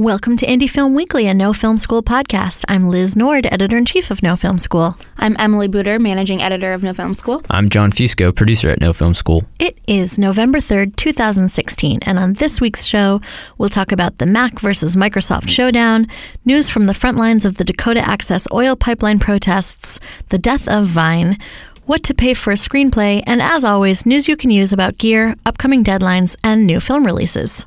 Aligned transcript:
Welcome 0.00 0.38
to 0.38 0.46
Indie 0.46 0.70
Film 0.70 0.94
Weekly, 0.94 1.26
a 1.26 1.34
No 1.34 1.52
Film 1.52 1.76
School 1.76 2.02
podcast. 2.02 2.64
I'm 2.68 2.88
Liz 2.88 3.14
Nord, 3.14 3.44
editor 3.52 3.76
in 3.76 3.84
chief 3.84 4.10
of 4.10 4.22
No 4.22 4.34
Film 4.34 4.58
School. 4.58 4.96
I'm 5.18 5.36
Emily 5.38 5.68
Buder, 5.68 5.98
managing 5.98 6.40
editor 6.40 6.72
of 6.72 6.82
No 6.82 6.94
Film 6.94 7.12
School. 7.12 7.42
I'm 7.50 7.68
Jon 7.68 7.92
Fusco, 7.92 8.34
producer 8.34 8.70
at 8.70 8.80
No 8.80 8.94
Film 8.94 9.12
School. 9.12 9.44
It 9.58 9.76
is 9.86 10.18
November 10.18 10.58
3rd, 10.58 10.96
2016, 10.96 11.98
and 12.06 12.18
on 12.18 12.32
this 12.32 12.62
week's 12.62 12.86
show, 12.86 13.20
we'll 13.58 13.68
talk 13.68 13.92
about 13.92 14.16
the 14.16 14.24
Mac 14.24 14.58
versus 14.58 14.96
Microsoft 14.96 15.50
showdown, 15.50 16.06
news 16.46 16.70
from 16.70 16.86
the 16.86 16.94
front 16.94 17.18
lines 17.18 17.44
of 17.44 17.58
the 17.58 17.64
Dakota 17.64 18.00
Access 18.00 18.48
oil 18.54 18.76
pipeline 18.76 19.18
protests, 19.18 20.00
the 20.30 20.38
death 20.38 20.66
of 20.66 20.86
Vine, 20.86 21.36
what 21.84 22.02
to 22.04 22.14
pay 22.14 22.32
for 22.32 22.52
a 22.52 22.56
screenplay, 22.56 23.22
and 23.26 23.42
as 23.42 23.64
always, 23.64 24.06
news 24.06 24.28
you 24.28 24.36
can 24.38 24.48
use 24.48 24.72
about 24.72 24.96
gear, 24.96 25.34
upcoming 25.44 25.84
deadlines, 25.84 26.38
and 26.42 26.66
new 26.66 26.80
film 26.80 27.04
releases. 27.04 27.66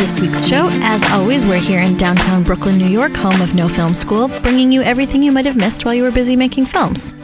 This 0.00 0.18
week's 0.18 0.46
show. 0.46 0.66
As 0.80 1.04
always, 1.10 1.44
we're 1.44 1.60
here 1.60 1.82
in 1.82 1.94
downtown 1.98 2.42
Brooklyn, 2.42 2.78
New 2.78 2.86
York, 2.86 3.12
home 3.12 3.42
of 3.42 3.54
No 3.54 3.68
Film 3.68 3.92
School, 3.92 4.28
bringing 4.40 4.72
you 4.72 4.80
everything 4.80 5.22
you 5.22 5.30
might 5.30 5.44
have 5.44 5.58
missed 5.58 5.84
while 5.84 5.92
you 5.92 6.02
were 6.02 6.10
busy 6.10 6.36
making 6.36 6.64
films. 6.64 7.14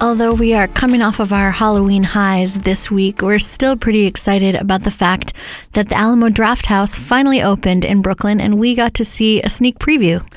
Although 0.00 0.34
we 0.34 0.52
are 0.52 0.66
coming 0.66 1.00
off 1.00 1.20
of 1.20 1.32
our 1.32 1.52
Halloween 1.52 2.02
highs 2.02 2.58
this 2.58 2.90
week, 2.90 3.22
we're 3.22 3.38
still 3.38 3.76
pretty 3.76 4.04
excited 4.04 4.56
about 4.56 4.82
the 4.82 4.90
fact 4.90 5.32
that 5.74 5.88
the 5.88 5.94
Alamo 5.94 6.26
Drafthouse 6.26 6.98
finally 6.98 7.40
opened 7.40 7.84
in 7.84 8.02
Brooklyn 8.02 8.40
and 8.40 8.58
we 8.58 8.74
got 8.74 8.92
to 8.94 9.04
see 9.04 9.40
a 9.42 9.48
sneak 9.48 9.78
preview. 9.78 10.28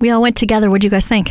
We 0.00 0.10
all 0.10 0.20
went 0.20 0.36
together. 0.36 0.68
What 0.68 0.80
do 0.80 0.86
you 0.86 0.90
guys 0.90 1.06
think? 1.06 1.30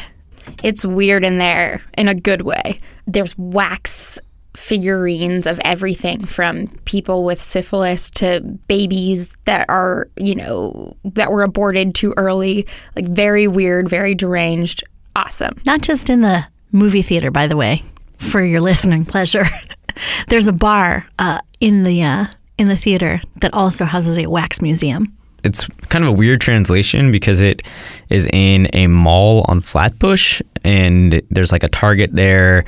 It's 0.64 0.86
weird 0.86 1.26
in 1.26 1.40
there 1.40 1.82
in 1.98 2.08
a 2.08 2.16
good 2.16 2.44
way. 2.44 2.80
There's 3.06 3.38
wax 3.38 4.18
figurines 4.56 5.48
of 5.48 5.60
everything 5.64 6.26
from 6.26 6.68
people 6.86 7.24
with 7.24 7.42
syphilis 7.42 8.10
to 8.12 8.42
babies 8.68 9.36
that 9.46 9.66
are, 9.70 10.10
you 10.18 10.36
know, 10.36 10.96
that 11.04 11.32
were 11.32 11.44
aborted 11.44 11.96
too 11.96 12.14
early. 12.18 12.68
Like 12.96 13.08
very 13.08 13.48
weird, 13.48 13.90
very 13.90 14.16
deranged. 14.16 14.84
Awesome. 15.16 15.56
Not 15.66 15.82
just 15.82 16.10
in 16.10 16.22
the 16.22 16.46
movie 16.72 17.02
theater, 17.02 17.32
by 17.32 17.48
the 17.48 17.58
way, 17.58 17.84
for 18.18 18.44
your 18.44 18.62
listening 18.62 19.06
pleasure. 19.06 19.46
There's 20.28 20.48
a 20.48 20.54
bar 20.54 21.06
uh, 21.20 21.40
in 21.60 21.84
the 21.84 22.04
uh, 22.04 22.26
in 22.58 22.68
the 22.68 22.78
theater 22.78 23.22
that 23.38 23.54
also 23.54 23.86
houses 23.86 24.18
a 24.18 24.30
wax 24.30 24.62
museum. 24.62 25.18
It's 25.44 25.68
kind 25.90 26.06
of 26.06 26.10
a 26.10 26.14
weird 26.14 26.40
translation 26.40 27.12
because 27.12 27.42
it 27.42 27.64
is 28.10 28.28
in 28.32 28.68
a 28.74 28.88
mall 28.88 29.44
on 29.48 29.60
Flatbush, 29.60 30.42
and 30.64 31.22
there's 31.32 31.52
like 31.52 31.64
a 31.64 31.68
Target 31.68 32.12
there 32.14 32.64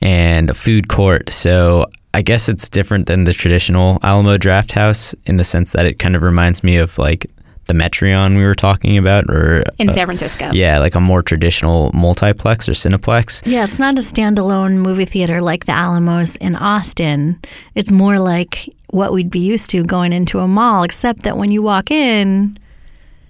and 0.00 0.50
a 0.50 0.54
food 0.54 0.88
court. 0.88 1.30
So 1.30 1.86
I 2.14 2.22
guess 2.22 2.48
it's 2.48 2.68
different 2.68 3.06
than 3.06 3.24
the 3.24 3.32
traditional 3.32 3.98
Alamo 4.02 4.38
Drafthouse 4.38 5.14
in 5.26 5.36
the 5.36 5.44
sense 5.44 5.72
that 5.72 5.86
it 5.86 5.98
kind 5.98 6.16
of 6.16 6.22
reminds 6.22 6.64
me 6.64 6.76
of 6.76 6.98
like 6.98 7.30
the 7.66 7.74
Metreon 7.74 8.36
we 8.36 8.44
were 8.44 8.54
talking 8.54 8.96
about, 8.96 9.28
or 9.28 9.64
in 9.78 9.88
uh, 9.88 9.92
San 9.92 10.06
Francisco. 10.06 10.50
Yeah, 10.52 10.78
like 10.78 10.94
a 10.94 11.00
more 11.00 11.22
traditional 11.22 11.90
multiplex 11.92 12.68
or 12.68 12.72
cineplex. 12.72 13.42
Yeah, 13.44 13.64
it's 13.64 13.78
not 13.78 13.98
a 13.98 14.00
standalone 14.02 14.76
movie 14.76 15.04
theater 15.04 15.40
like 15.40 15.66
the 15.66 15.72
Alamos 15.72 16.36
in 16.36 16.56
Austin. 16.56 17.40
It's 17.74 17.90
more 17.90 18.18
like 18.18 18.68
what 18.90 19.12
we'd 19.12 19.30
be 19.30 19.40
used 19.40 19.70
to 19.70 19.84
going 19.84 20.12
into 20.12 20.38
a 20.38 20.46
mall, 20.46 20.84
except 20.84 21.22
that 21.24 21.36
when 21.36 21.50
you 21.50 21.60
walk 21.60 21.90
in, 21.90 22.56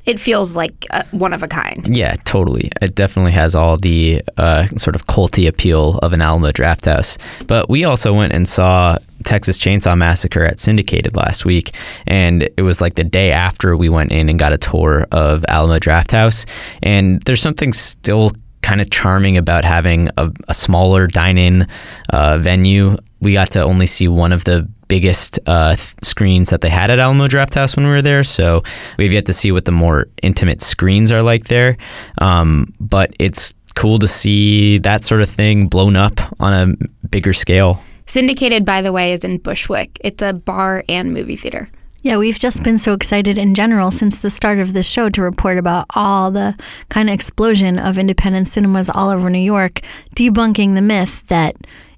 it 0.07 0.21
feels 0.21 0.57
like 0.57 0.87
uh, 0.91 1.03
one 1.11 1.33
of 1.33 1.43
a 1.43 1.49
kind. 1.49 1.87
Yeah, 1.95 2.15
totally. 2.25 2.71
It 2.81 2.95
definitely 2.95 3.33
has 3.33 3.55
all 3.55 3.77
the 3.77 4.23
uh, 4.37 4.67
sort 4.77 4.95
of 4.95 5.07
culty 5.07 5.49
appeal 5.49 5.99
of 5.99 6.13
an 6.13 6.23
Alamo 6.23 6.51
Drafthouse. 6.51 7.19
But 7.47 7.69
we 7.69 7.85
also 7.85 8.15
went 8.15 8.33
and 8.33 8.49
saw 8.49 8.99
Texas 9.25 9.59
Chainsaw 9.59 9.99
Massacre 9.99 10.45
at 10.45 10.61
Syndicated 10.61 11.17
last 11.17 11.45
week, 11.45 11.73
and 12.07 12.49
it 12.57 12.63
was 12.63 12.81
like 12.81 12.95
the 12.95 13.05
day 13.05 13.33
after 13.33 13.77
we 13.77 13.89
went 13.89 14.13
in 14.13 14.29
and 14.29 14.39
got 14.39 14.53
a 14.53 14.59
tour 14.59 15.07
of 15.11 15.45
Alamo 15.49 15.79
Drafthouse. 15.79 16.47
And 16.83 17.21
there's 17.23 17.43
something 17.43 17.73
still 17.73 18.31
kind 18.63 18.81
of 18.81 18.91
charming 18.91 19.37
about 19.37 19.65
having 19.65 20.09
a, 20.17 20.31
a 20.49 20.55
smaller 20.55 21.07
dine-in 21.07 21.67
uh, 22.11 22.39
venue. 22.39 22.97
We 23.21 23.33
got 23.33 23.51
to 23.53 23.63
only 23.63 23.87
see 23.87 24.07
one 24.09 24.33
of 24.33 24.45
the 24.45 24.69
biggest 24.89 25.39
uh, 25.47 25.75
th- 25.75 25.95
screens 26.03 26.51
that 26.51 26.61
they 26.61 26.69
had 26.69 26.91
at 26.91 26.99
Alamo 26.99 27.27
Drafthouse 27.27 27.77
when 27.77 27.87
we 27.87 27.93
were 27.93 28.03
there. 28.03 28.25
So 28.25 28.63
we've 28.99 29.13
yet 29.13 29.27
to 29.27 29.33
see 29.33 29.53
what 29.53 29.65
the 29.65 29.73
more 29.73 30.09
intimate 30.23 30.61
screens 30.61 31.13
are 31.13 31.23
like 31.23 31.49
there. 31.49 31.77
Um, 32.21 32.73
but 32.81 33.15
it's 33.19 33.55
cool 33.75 33.99
to 33.99 34.09
see 34.09 34.79
that 34.79 35.05
sort 35.05 35.23
of 35.23 35.29
thing 35.29 35.69
blown 35.69 35.97
up 35.97 36.21
on 36.41 36.53
a 36.53 37.07
bigger 37.09 37.33
scale. 37.33 37.83
Syndicated, 38.07 38.65
by 38.65 38.83
the 38.83 38.93
way, 38.93 39.13
is 39.13 39.25
in 39.25 39.39
Bushwick. 39.39 39.99
It's 40.03 40.23
a 40.23 40.33
bar 40.33 40.85
and 40.89 41.13
movie 41.13 41.37
theater. 41.37 41.71
Yeah, 42.03 42.19
we've 42.19 42.39
just 42.39 42.63
been 42.63 42.79
so 42.79 42.93
excited 42.93 43.37
in 43.37 43.57
general 43.57 43.91
since 43.91 44.21
the 44.21 44.31
start 44.31 44.61
of 44.61 44.73
this 44.73 44.87
show 44.87 45.09
to 45.11 45.23
report 45.23 45.59
about 45.59 45.87
all 45.97 46.31
the 46.31 46.57
kind 46.89 47.09
of 47.09 47.15
explosion 47.15 47.81
of 47.81 47.99
independent 47.99 48.47
cinemas 48.47 48.89
all 48.89 49.11
over 49.11 49.29
New 49.29 49.41
York, 49.41 49.81
debunking 50.15 50.77
the 50.77 50.83
myth 50.83 51.27
that 51.27 51.57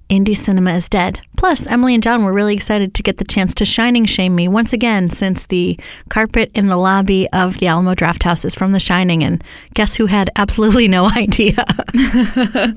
indie 0.09 0.35
cinema 0.35 0.73
is 0.73 0.89
dead. 0.89 1.21
Plus, 1.39 1.65
Emily 1.67 1.93
and 1.93 2.03
Jon 2.03 2.25
were 2.25 2.33
really 2.33 2.53
excited 2.53 2.93
to 2.93 3.01
get 3.01 3.15
the 3.15 3.23
chance 3.23 3.55
to 3.55 3.63
shining 3.63 4.03
shame 4.03 4.35
me 4.35 4.49
once 4.49 4.73
again 4.73 5.09
since 5.09 5.45
the 5.45 5.79
carpet 6.09 6.51
in 6.53 6.67
the 6.67 6.75
lobby 6.75 7.29
of 7.31 7.59
the 7.59 7.67
Alamo 7.67 7.95
Drafthouse 7.95 8.43
is 8.43 8.53
from 8.53 8.73
The 8.73 8.79
Shining, 8.81 9.23
and 9.23 9.41
guess 9.73 9.95
who 9.95 10.07
had 10.07 10.29
absolutely 10.35 10.89
no 10.89 11.09
idea? 11.15 11.63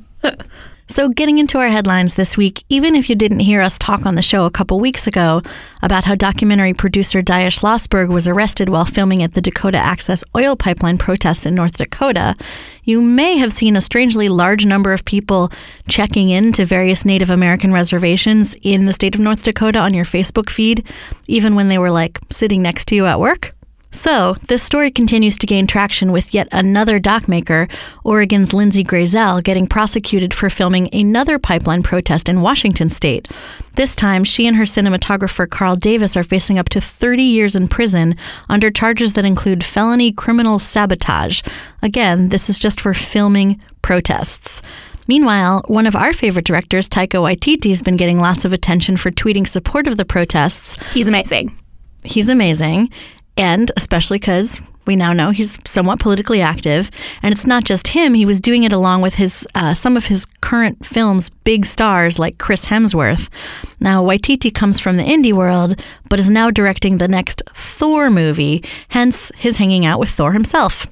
So, 0.92 1.08
getting 1.08 1.38
into 1.38 1.56
our 1.56 1.68
headlines 1.68 2.12
this 2.12 2.36
week, 2.36 2.64
even 2.68 2.94
if 2.94 3.08
you 3.08 3.16
didn't 3.16 3.38
hear 3.38 3.62
us 3.62 3.78
talk 3.78 4.04
on 4.04 4.14
the 4.14 4.20
show 4.20 4.44
a 4.44 4.50
couple 4.50 4.78
weeks 4.78 5.06
ago 5.06 5.40
about 5.80 6.04
how 6.04 6.14
documentary 6.14 6.74
producer 6.74 7.22
Deia 7.22 7.46
Schlosberg 7.46 8.10
was 8.10 8.28
arrested 8.28 8.68
while 8.68 8.84
filming 8.84 9.22
at 9.22 9.32
the 9.32 9.40
Dakota 9.40 9.78
Access 9.78 10.22
oil 10.36 10.54
pipeline 10.54 10.98
protests 10.98 11.46
in 11.46 11.54
North 11.54 11.78
Dakota, 11.78 12.36
you 12.84 13.00
may 13.00 13.38
have 13.38 13.54
seen 13.54 13.74
a 13.74 13.80
strangely 13.80 14.28
large 14.28 14.66
number 14.66 14.92
of 14.92 15.06
people 15.06 15.50
checking 15.88 16.28
in 16.28 16.52
to 16.52 16.66
various 16.66 17.06
Native 17.06 17.30
American 17.30 17.72
reservations 17.72 18.54
in 18.60 18.84
the 18.84 18.92
state 18.92 19.14
of 19.14 19.20
North 19.22 19.44
Dakota 19.44 19.78
on 19.78 19.94
your 19.94 20.04
Facebook 20.04 20.50
feed, 20.50 20.86
even 21.26 21.54
when 21.54 21.68
they 21.68 21.78
were 21.78 21.90
like 21.90 22.20
sitting 22.28 22.60
next 22.60 22.84
to 22.88 22.94
you 22.94 23.06
at 23.06 23.18
work. 23.18 23.54
So, 23.94 24.36
this 24.48 24.62
story 24.62 24.90
continues 24.90 25.36
to 25.36 25.46
gain 25.46 25.66
traction 25.66 26.12
with 26.12 26.32
yet 26.32 26.48
another 26.50 26.98
doc 26.98 27.28
maker, 27.28 27.68
Oregon's 28.04 28.54
Lindsey 28.54 28.82
Grayzel, 28.82 29.44
getting 29.44 29.66
prosecuted 29.66 30.32
for 30.32 30.48
filming 30.48 30.88
another 30.94 31.38
pipeline 31.38 31.82
protest 31.82 32.26
in 32.26 32.40
Washington 32.40 32.88
state. 32.88 33.28
This 33.76 33.94
time, 33.94 34.24
she 34.24 34.46
and 34.46 34.56
her 34.56 34.64
cinematographer 34.64 35.46
Carl 35.46 35.76
Davis 35.76 36.16
are 36.16 36.24
facing 36.24 36.58
up 36.58 36.70
to 36.70 36.80
30 36.80 37.22
years 37.22 37.54
in 37.54 37.68
prison 37.68 38.14
under 38.48 38.70
charges 38.70 39.12
that 39.12 39.26
include 39.26 39.62
felony 39.62 40.10
criminal 40.10 40.58
sabotage. 40.58 41.42
Again, 41.82 42.30
this 42.30 42.48
is 42.48 42.58
just 42.58 42.80
for 42.80 42.94
filming 42.94 43.60
protests. 43.82 44.62
Meanwhile, 45.06 45.64
one 45.66 45.86
of 45.86 45.94
our 45.94 46.14
favorite 46.14 46.46
directors, 46.46 46.88
Taika 46.88 47.20
Waititi, 47.20 47.68
has 47.68 47.82
been 47.82 47.98
getting 47.98 48.20
lots 48.20 48.46
of 48.46 48.54
attention 48.54 48.96
for 48.96 49.10
tweeting 49.10 49.46
support 49.46 49.86
of 49.86 49.98
the 49.98 50.06
protests. 50.06 50.78
He's 50.94 51.08
amazing. 51.08 51.58
He's 52.04 52.30
amazing 52.30 52.88
and 53.36 53.70
especially 53.76 54.18
because 54.18 54.60
we 54.86 54.96
now 54.96 55.12
know 55.12 55.30
he's 55.30 55.58
somewhat 55.64 56.00
politically 56.00 56.40
active, 56.40 56.90
and 57.22 57.32
it's 57.32 57.46
not 57.46 57.64
just 57.64 57.88
him. 57.88 58.14
He 58.14 58.26
was 58.26 58.40
doing 58.40 58.64
it 58.64 58.72
along 58.72 59.02
with 59.02 59.14
his 59.14 59.46
uh, 59.54 59.74
some 59.74 59.96
of 59.96 60.06
his 60.06 60.26
current 60.40 60.84
films' 60.84 61.30
big 61.30 61.64
stars 61.64 62.18
like 62.18 62.38
Chris 62.38 62.66
Hemsworth. 62.66 63.28
Now 63.80 64.02
Waititi 64.04 64.52
comes 64.52 64.80
from 64.80 64.96
the 64.96 65.04
indie 65.04 65.32
world, 65.32 65.80
but 66.08 66.18
is 66.18 66.30
now 66.30 66.50
directing 66.50 66.98
the 66.98 67.08
next 67.08 67.42
Thor 67.54 68.10
movie. 68.10 68.64
Hence 68.88 69.30
his 69.36 69.58
hanging 69.58 69.84
out 69.84 70.00
with 70.00 70.10
Thor 70.10 70.32
himself. 70.32 70.86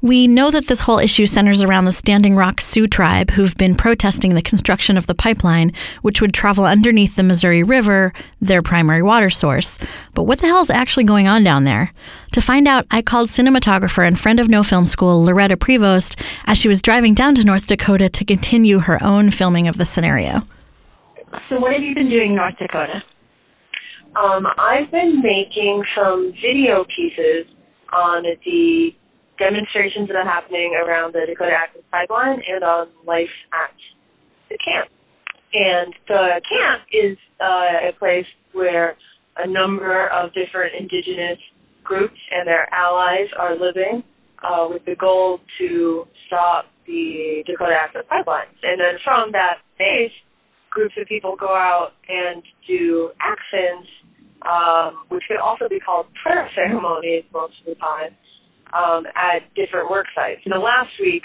We 0.00 0.26
know 0.26 0.50
that 0.50 0.66
this 0.66 0.80
whole 0.80 0.98
issue 0.98 1.26
centers 1.26 1.62
around 1.62 1.84
the 1.84 1.92
Standing 1.92 2.34
Rock 2.34 2.60
Sioux 2.60 2.86
tribe 2.86 3.30
who've 3.30 3.54
been 3.56 3.74
protesting 3.74 4.34
the 4.34 4.42
construction 4.42 4.98
of 4.98 5.06
the 5.06 5.14
pipeline, 5.14 5.72
which 6.02 6.20
would 6.20 6.34
travel 6.34 6.64
underneath 6.64 7.16
the 7.16 7.22
Missouri 7.22 7.62
River, 7.62 8.12
their 8.40 8.62
primary 8.62 9.02
water 9.02 9.30
source. 9.30 9.78
But 10.14 10.24
what 10.24 10.40
the 10.40 10.46
hell 10.46 10.60
is 10.60 10.70
actually 10.70 11.04
going 11.04 11.28
on 11.28 11.44
down 11.44 11.64
there? 11.64 11.92
To 12.32 12.40
find 12.40 12.66
out, 12.66 12.86
I 12.90 13.02
called 13.02 13.28
cinematographer 13.28 14.06
and 14.06 14.18
friend 14.18 14.40
of 14.40 14.48
No 14.48 14.62
Film 14.62 14.86
School, 14.86 15.24
Loretta 15.24 15.56
Prevost, 15.56 16.20
as 16.46 16.58
she 16.58 16.68
was 16.68 16.82
driving 16.82 17.14
down 17.14 17.34
to 17.36 17.44
North 17.44 17.66
Dakota 17.66 18.08
to 18.08 18.24
continue 18.24 18.80
her 18.80 19.02
own 19.02 19.30
filming 19.30 19.68
of 19.68 19.76
the 19.76 19.84
scenario. 19.84 20.40
So, 21.48 21.60
what 21.60 21.72
have 21.72 21.82
you 21.82 21.94
been 21.94 22.08
doing 22.08 22.30
in 22.30 22.36
North 22.36 22.56
Dakota? 22.58 23.02
Um, 24.16 24.46
I've 24.58 24.90
been 24.90 25.22
making 25.22 25.84
some 25.96 26.32
video 26.32 26.84
pieces 26.94 27.46
on 27.92 28.24
the 28.44 28.94
demonstrations 29.38 30.08
that 30.08 30.16
are 30.16 30.24
happening 30.28 30.74
around 30.76 31.14
the 31.14 31.22
Dakota 31.26 31.52
Access 31.52 31.82
Pipeline 31.90 32.40
and 32.48 32.64
on 32.64 32.88
life 33.06 33.32
at 33.52 33.74
the 34.50 34.58
camp. 34.58 34.90
And 35.52 35.94
the 36.08 36.40
camp 36.48 36.82
is 36.92 37.18
uh, 37.40 37.88
a 37.88 37.92
place 37.98 38.26
where 38.52 38.96
a 39.38 39.46
number 39.46 40.08
of 40.08 40.32
different 40.34 40.74
indigenous 40.78 41.38
groups 41.84 42.18
and 42.30 42.46
their 42.46 42.72
allies 42.72 43.28
are 43.38 43.54
living. 43.58 44.04
uh, 44.42 44.66
with 44.68 44.84
the 44.84 44.96
goal 44.96 45.38
to 45.58 46.04
stop 46.26 46.66
the 46.86 47.42
Dakota 47.46 47.74
Access 47.78 48.02
Pipeline. 48.08 48.50
And 48.62 48.80
then 48.80 48.98
from 49.04 49.32
that 49.32 49.62
base, 49.78 50.12
groups 50.70 50.94
of 51.00 51.06
people 51.06 51.36
go 51.38 51.54
out 51.54 51.92
and 52.08 52.42
do 52.66 53.10
actions, 53.20 53.86
um, 54.42 55.04
which 55.08 55.22
could 55.28 55.38
also 55.38 55.68
be 55.68 55.78
called 55.78 56.06
prayer 56.22 56.48
ceremonies 56.54 57.24
most 57.32 57.54
of 57.60 57.66
the 57.66 57.78
time, 57.78 58.16
um, 58.72 59.04
at 59.14 59.46
different 59.54 59.90
work 59.90 60.06
sites. 60.14 60.40
You 60.44 60.50
know, 60.50 60.60
last 60.60 60.90
week, 61.00 61.22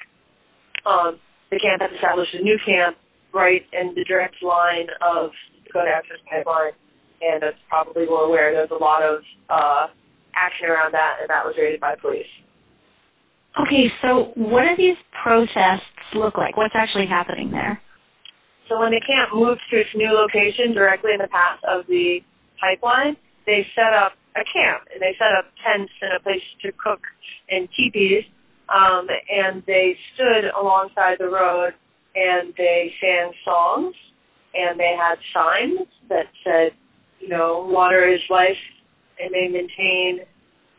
um, 0.86 1.20
the 1.52 1.60
camp 1.60 1.82
has 1.82 1.92
established 1.96 2.36
a 2.36 2.44
new 2.44 2.58
camp 2.66 2.98
right 3.34 3.64
in 3.74 3.94
the 3.96 4.04
direct 4.04 4.36
line 4.44 4.88
of 5.02 5.32
Dakota 5.66 5.92
Access 5.96 6.20
Pipeline, 6.30 6.76
and 7.22 7.44
as 7.44 7.54
probably 7.70 8.06
well 8.08 8.28
aware, 8.28 8.54
there's 8.54 8.72
a 8.72 8.82
lot 8.82 9.04
of 9.04 9.22
uh, 9.50 9.88
action 10.36 10.70
around 10.70 10.94
that, 10.94 11.18
and 11.22 11.30
that 11.30 11.44
was 11.44 11.56
raided 11.58 11.80
by 11.80 11.96
police. 11.96 12.30
Okay, 13.58 13.90
so 14.02 14.32
what 14.36 14.64
do 14.70 14.78
these 14.78 15.00
protests 15.24 15.90
look 16.14 16.38
like? 16.38 16.56
What's 16.58 16.76
actually 16.78 17.08
happening 17.10 17.50
there? 17.52 17.82
So 18.70 18.80
when 18.80 18.92
the 18.92 19.02
camp 19.02 19.34
moved 19.34 19.62
to 19.72 19.80
its 19.80 19.90
new 19.96 20.12
location 20.12 20.76
directly 20.76 21.12
in 21.16 21.20
the 21.20 21.32
path 21.32 21.60
of 21.64 21.88
the 21.88 22.20
pipeline, 22.60 23.16
they 23.46 23.66
set 23.74 23.96
up 23.96 24.14
a 24.38 24.46
camp 24.46 24.88
and 24.94 25.02
they 25.02 25.16
set 25.18 25.34
up 25.38 25.46
tents 25.62 25.92
and 26.02 26.14
a 26.14 26.22
place 26.22 26.44
to 26.62 26.72
cook 26.72 27.02
in 27.50 27.68
teepees. 27.76 28.24
Um, 28.70 29.08
and 29.08 29.64
they 29.66 29.96
stood 30.14 30.52
alongside 30.60 31.18
the 31.20 31.30
road 31.30 31.72
and 32.16 32.54
they 32.58 32.92
sang 33.00 33.32
songs 33.46 33.96
and 34.54 34.80
they 34.80 34.94
had 34.98 35.16
signs 35.34 35.88
that 36.10 36.26
said, 36.44 36.72
you 37.20 37.30
know, 37.30 37.68
water 37.70 38.08
is 38.08 38.20
life 38.30 38.60
and 39.20 39.34
they 39.34 39.48
maintain 39.48 40.26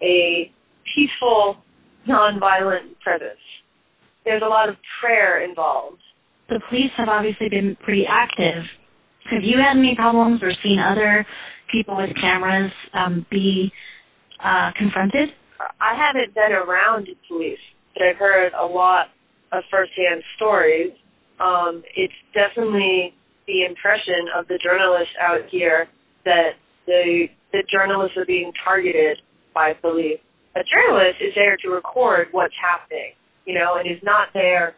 a 0.02 0.52
peaceful, 0.94 1.56
nonviolent 2.08 2.98
presence. 3.02 3.40
There's 4.24 4.42
a 4.44 4.48
lot 4.48 4.68
of 4.68 4.76
prayer 5.00 5.44
involved. 5.44 6.02
The 6.48 6.60
police 6.68 6.90
have 6.96 7.08
obviously 7.08 7.48
been 7.48 7.76
pretty 7.82 8.04
active. 8.08 8.64
Have 9.30 9.42
you 9.42 9.58
had 9.58 9.78
any 9.78 9.94
problems 9.96 10.42
or 10.42 10.50
seen 10.62 10.78
other 10.78 11.26
people 11.70 11.96
with 11.96 12.10
cameras 12.20 12.72
um, 12.94 13.26
be 13.30 13.70
uh, 14.44 14.70
confronted? 14.76 15.30
I 15.80 15.94
haven't 15.94 16.34
been 16.34 16.52
around 16.52 17.08
police, 17.28 17.58
but 17.94 18.02
I've 18.02 18.16
heard 18.16 18.52
a 18.52 18.66
lot 18.66 19.06
of 19.52 19.64
firsthand 19.70 20.22
stories. 20.36 20.92
Um, 21.40 21.82
it's 21.96 22.14
definitely 22.34 23.14
the 23.46 23.64
impression 23.64 24.28
of 24.36 24.46
the 24.48 24.58
journalists 24.62 25.14
out 25.20 25.48
here 25.50 25.88
that 26.24 26.58
the 26.86 27.26
the 27.52 27.64
journalists 27.72 28.16
are 28.16 28.26
being 28.26 28.52
targeted 28.62 29.18
by 29.54 29.72
police. 29.72 30.20
A 30.54 30.60
journalist 30.68 31.16
is 31.20 31.32
there 31.34 31.56
to 31.64 31.68
record 31.70 32.28
what's 32.32 32.54
happening, 32.60 33.16
you 33.46 33.54
know, 33.54 33.80
and 33.80 33.88
is 33.88 34.02
not 34.02 34.28
there 34.34 34.74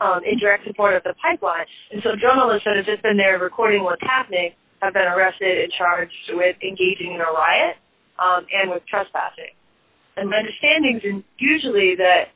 um, 0.00 0.20
in 0.20 0.38
direct 0.38 0.66
support 0.66 0.94
of 0.94 1.02
the 1.02 1.14
pipeline. 1.16 1.64
And 1.92 2.02
so 2.02 2.10
journalists 2.20 2.64
that 2.66 2.76
have 2.76 2.84
just 2.84 3.02
been 3.02 3.16
there 3.16 3.38
recording 3.38 3.84
what's 3.84 4.02
happening 4.02 4.52
have 4.82 4.94
been 4.94 5.08
arrested 5.08 5.64
and 5.64 5.72
charged 5.72 6.12
with 6.30 6.56
engaging 6.62 7.14
in 7.14 7.20
a 7.20 7.30
riot 7.30 7.76
um, 8.18 8.46
and 8.52 8.70
with 8.70 8.82
trespassing. 8.86 9.54
And 10.16 10.30
my 10.30 10.38
understanding 10.38 11.00
is 11.02 11.24
usually 11.38 11.96
that 11.98 12.30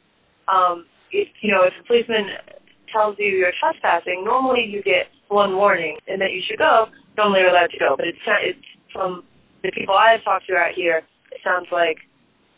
um, 0.50 0.87
if 1.12 1.29
you 1.40 1.52
know 1.52 1.62
if 1.62 1.73
a 1.79 1.85
policeman 1.87 2.26
tells 2.93 3.17
you 3.19 3.26
you're 3.26 3.55
trespassing, 3.61 4.25
normally 4.25 4.67
you 4.67 4.82
get 4.82 5.12
one 5.29 5.56
warning 5.56 5.96
and 6.08 6.20
that 6.20 6.32
you 6.32 6.43
should 6.43 6.58
go. 6.58 6.87
Normally 7.17 7.40
you're 7.40 7.50
allowed 7.50 7.70
to 7.70 7.79
go, 7.79 7.94
but 7.96 8.06
it's 8.06 8.19
it's 8.43 8.67
from 8.93 9.23
the 9.62 9.70
people 9.73 9.94
I've 9.94 10.25
talked 10.25 10.46
to 10.49 10.56
out 10.56 10.75
here. 10.75 11.02
It 11.31 11.40
sounds 11.44 11.69
like 11.70 11.99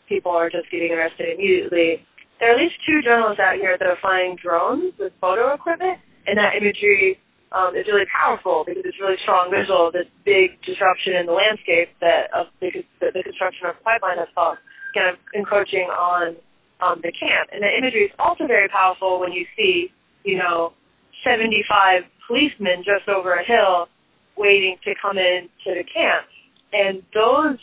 people 0.07 0.31
are 0.31 0.49
just 0.49 0.71
getting 0.71 0.91
arrested 0.91 1.37
immediately. 1.37 2.01
There 2.39 2.49
are 2.49 2.55
at 2.55 2.61
least 2.61 2.75
two 2.87 3.01
journalists 3.03 3.39
out 3.39 3.55
here 3.61 3.77
that 3.77 3.85
are 3.85 3.99
flying 4.01 4.35
drones 4.41 4.93
with 4.97 5.13
photo 5.21 5.53
equipment, 5.53 5.99
and 6.25 6.37
that 6.37 6.57
imagery 6.57 7.19
um, 7.51 7.75
is 7.75 7.85
really 7.87 8.07
powerful 8.07 8.63
because 8.65 8.83
it's 8.85 8.99
really 8.99 9.19
strong 9.23 9.51
visual 9.51 9.87
of 9.87 9.93
this 9.93 10.07
big 10.23 10.55
disruption 10.63 11.19
in 11.19 11.27
the 11.27 11.35
landscape 11.35 11.91
that 11.99 12.31
the, 12.63 12.71
the, 13.03 13.11
the 13.11 13.23
construction 13.23 13.67
of 13.67 13.75
the 13.75 13.83
pipeline 13.83 14.17
has 14.17 14.31
caused, 14.33 14.63
kind 14.95 15.11
of 15.11 15.19
encroaching 15.35 15.91
on 15.91 16.39
um, 16.79 17.03
the 17.03 17.11
camp. 17.11 17.51
And 17.51 17.61
the 17.63 17.71
imagery 17.71 18.07
is 18.07 18.15
also 18.17 18.47
very 18.47 18.71
powerful 18.71 19.19
when 19.19 19.31
you 19.31 19.45
see, 19.55 19.91
you 20.23 20.39
know, 20.39 20.73
75 21.27 22.07
policemen 22.25 22.87
just 22.87 23.07
over 23.11 23.35
a 23.35 23.43
hill 23.43 23.91
waiting 24.37 24.77
to 24.87 24.95
come 25.01 25.17
in 25.19 25.51
to 25.67 25.75
the 25.75 25.83
camp. 25.83 26.25
And 26.71 27.03
those 27.13 27.59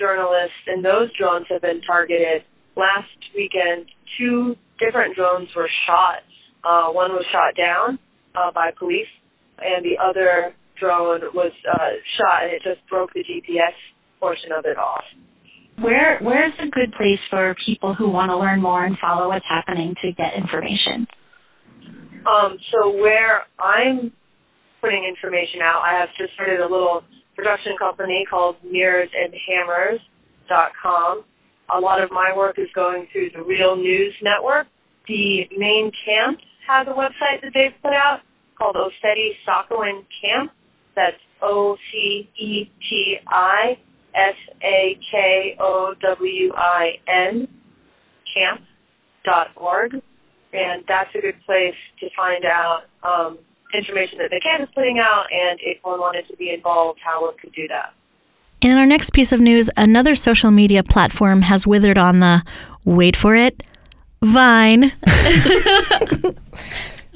journalists 0.00 0.64
and 0.66 0.84
those 0.84 1.12
drones 1.16 1.46
have 1.50 1.60
been 1.60 1.80
targeted. 1.84 2.42
Last 2.76 3.12
weekend, 3.36 3.86
two 4.18 4.56
different 4.80 5.14
drones 5.14 5.48
were 5.54 5.68
shot. 5.86 6.24
Uh, 6.64 6.92
one 6.92 7.12
was 7.12 7.24
shot 7.30 7.54
down 7.56 7.98
uh, 8.34 8.50
by 8.52 8.70
police 8.76 9.08
and 9.58 9.84
the 9.84 9.96
other 10.02 10.54
drone 10.78 11.20
was 11.34 11.52
uh, 11.72 11.90
shot 12.18 12.44
and 12.44 12.52
it 12.52 12.62
just 12.62 12.86
broke 12.88 13.12
the 13.14 13.20
GPS 13.20 13.74
portion 14.20 14.52
of 14.56 14.64
it 14.64 14.78
off. 14.78 15.04
Where 15.80 16.20
where's 16.22 16.54
a 16.58 16.68
good 16.70 16.92
place 16.96 17.18
for 17.28 17.54
people 17.66 17.94
who 17.94 18.08
want 18.08 18.30
to 18.30 18.36
learn 18.36 18.62
more 18.62 18.84
and 18.84 18.96
follow 18.98 19.28
what's 19.28 19.44
happening 19.48 19.94
to 20.02 20.12
get 20.12 20.32
information? 20.36 21.06
Um, 22.26 22.58
so 22.72 22.90
where 22.90 23.42
I'm 23.60 24.12
putting 24.80 25.04
information 25.04 25.60
out, 25.62 25.82
I 25.84 25.92
have 26.00 26.08
just 26.18 26.32
started 26.34 26.58
a 26.60 26.68
little 26.68 27.04
production 27.34 27.76
company 27.78 28.24
called 28.28 28.56
mirrorsandhammers.com. 28.64 31.24
A 31.76 31.80
lot 31.80 32.02
of 32.02 32.10
my 32.10 32.32
work 32.34 32.58
is 32.58 32.68
going 32.74 33.06
through 33.12 33.30
the 33.34 33.42
Real 33.42 33.76
News 33.76 34.14
Network. 34.22 34.66
The 35.06 35.46
main 35.56 35.92
camp 36.04 36.40
has 36.66 36.88
a 36.88 36.92
website 36.92 37.42
that 37.42 37.52
they've 37.54 37.80
put 37.82 37.92
out 37.92 38.22
called 38.56 38.76
Oceti 38.76 39.30
Sakowin 39.46 40.04
Camp. 40.20 40.52
That's 40.94 41.16
O 41.42 41.76
C 41.92 42.28
E 42.38 42.70
T 42.88 43.16
I 43.28 43.78
S 44.14 44.36
A 44.62 44.98
K 45.10 45.56
O 45.60 45.94
W 46.00 46.52
I 46.54 46.92
N 47.06 47.48
camp 48.34 48.62
dot 49.24 49.48
org, 49.56 49.92
and 50.52 50.84
that's 50.88 51.10
a 51.14 51.20
good 51.20 51.36
place 51.44 51.74
to 52.00 52.08
find 52.16 52.44
out 52.44 52.82
um, 53.02 53.38
information 53.74 54.18
that 54.18 54.30
the 54.30 54.40
camp 54.40 54.62
is 54.62 54.74
putting 54.74 54.98
out, 54.98 55.24
and 55.30 55.58
if 55.62 55.78
one 55.82 56.00
wanted 56.00 56.26
to 56.28 56.36
be 56.36 56.50
involved, 56.50 56.98
how 57.04 57.22
one 57.22 57.34
could 57.40 57.52
do 57.52 57.68
that. 57.68 57.92
In 58.62 58.72
our 58.72 58.86
next 58.86 59.12
piece 59.12 59.32
of 59.32 59.40
news, 59.40 59.68
another 59.76 60.14
social 60.14 60.50
media 60.50 60.82
platform 60.82 61.42
has 61.42 61.66
withered 61.66 61.98
on 61.98 62.20
the 62.20 62.42
wait 62.84 63.16
for 63.16 63.34
it 63.34 63.62
Vine. 64.22 64.92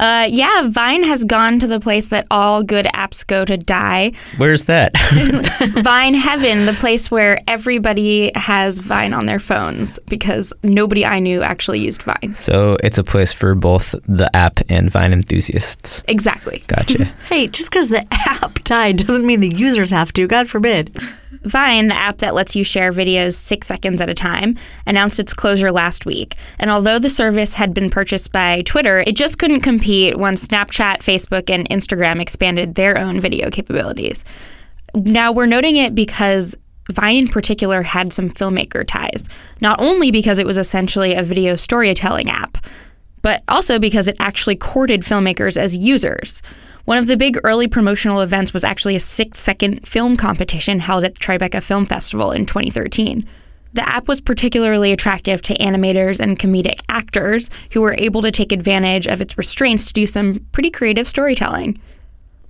Uh, 0.00 0.26
yeah, 0.30 0.66
Vine 0.66 1.02
has 1.02 1.24
gone 1.24 1.60
to 1.60 1.66
the 1.66 1.78
place 1.78 2.06
that 2.06 2.26
all 2.30 2.62
good 2.62 2.86
apps 2.86 3.26
go 3.26 3.44
to 3.44 3.58
die. 3.58 4.12
Where's 4.38 4.64
that? 4.64 4.96
Vine 5.84 6.14
Heaven, 6.14 6.64
the 6.64 6.72
place 6.72 7.10
where 7.10 7.42
everybody 7.46 8.32
has 8.34 8.78
Vine 8.78 9.12
on 9.12 9.26
their 9.26 9.38
phones 9.38 9.98
because 10.06 10.54
nobody 10.62 11.04
I 11.04 11.18
knew 11.18 11.42
actually 11.42 11.80
used 11.80 12.02
Vine. 12.02 12.32
so 12.32 12.78
it's 12.82 12.96
a 12.96 13.04
place 13.04 13.30
for 13.30 13.54
both 13.54 13.94
the 14.08 14.34
app 14.34 14.60
and 14.70 14.90
Vine 14.90 15.12
enthusiasts. 15.12 16.02
Exactly. 16.08 16.64
Gotcha. 16.66 17.04
hey, 17.28 17.46
just 17.48 17.70
because 17.70 17.90
the 17.90 18.02
app 18.26 18.54
died 18.64 18.96
doesn't 18.96 19.26
mean 19.26 19.40
the 19.40 19.54
users 19.54 19.90
have 19.90 20.14
to. 20.14 20.26
God 20.26 20.48
forbid. 20.48 20.96
Vine, 21.42 21.86
the 21.86 21.94
app 21.94 22.18
that 22.18 22.34
lets 22.34 22.54
you 22.54 22.64
share 22.64 22.92
videos 22.92 23.34
six 23.34 23.66
seconds 23.66 24.00
at 24.00 24.10
a 24.10 24.14
time, 24.14 24.56
announced 24.86 25.18
its 25.18 25.32
closure 25.32 25.72
last 25.72 26.04
week. 26.04 26.34
And 26.58 26.70
although 26.70 26.98
the 26.98 27.08
service 27.08 27.54
had 27.54 27.72
been 27.72 27.88
purchased 27.88 28.30
by 28.30 28.62
Twitter, 28.62 29.02
it 29.06 29.16
just 29.16 29.38
couldn't 29.38 29.60
compete 29.60 30.18
when 30.18 30.34
Snapchat, 30.34 30.98
Facebook, 30.98 31.48
and 31.48 31.68
Instagram 31.70 32.20
expanded 32.20 32.74
their 32.74 32.98
own 32.98 33.20
video 33.20 33.50
capabilities. 33.50 34.24
Now, 34.94 35.32
we're 35.32 35.46
noting 35.46 35.76
it 35.76 35.94
because 35.94 36.56
Vine 36.90 37.16
in 37.16 37.28
particular 37.28 37.82
had 37.82 38.12
some 38.12 38.28
filmmaker 38.28 38.86
ties, 38.86 39.28
not 39.60 39.80
only 39.80 40.10
because 40.10 40.38
it 40.38 40.46
was 40.46 40.58
essentially 40.58 41.14
a 41.14 41.22
video 41.22 41.56
storytelling 41.56 42.28
app, 42.28 42.58
but 43.22 43.42
also 43.48 43.78
because 43.78 44.08
it 44.08 44.16
actually 44.18 44.56
courted 44.56 45.02
filmmakers 45.02 45.56
as 45.56 45.76
users. 45.76 46.42
One 46.90 46.98
of 46.98 47.06
the 47.06 47.16
big 47.16 47.38
early 47.44 47.68
promotional 47.68 48.20
events 48.20 48.52
was 48.52 48.64
actually 48.64 48.96
a 48.96 48.98
six 48.98 49.38
second 49.38 49.86
film 49.86 50.16
competition 50.16 50.80
held 50.80 51.04
at 51.04 51.14
the 51.14 51.20
Tribeca 51.20 51.62
Film 51.62 51.86
Festival 51.86 52.32
in 52.32 52.46
2013. 52.46 53.24
The 53.74 53.88
app 53.88 54.08
was 54.08 54.20
particularly 54.20 54.90
attractive 54.90 55.40
to 55.42 55.58
animators 55.58 56.18
and 56.18 56.36
comedic 56.36 56.82
actors 56.88 57.48
who 57.74 57.80
were 57.80 57.94
able 57.96 58.22
to 58.22 58.32
take 58.32 58.50
advantage 58.50 59.06
of 59.06 59.20
its 59.20 59.38
restraints 59.38 59.86
to 59.86 59.92
do 59.92 60.04
some 60.04 60.44
pretty 60.50 60.68
creative 60.68 61.06
storytelling. 61.06 61.80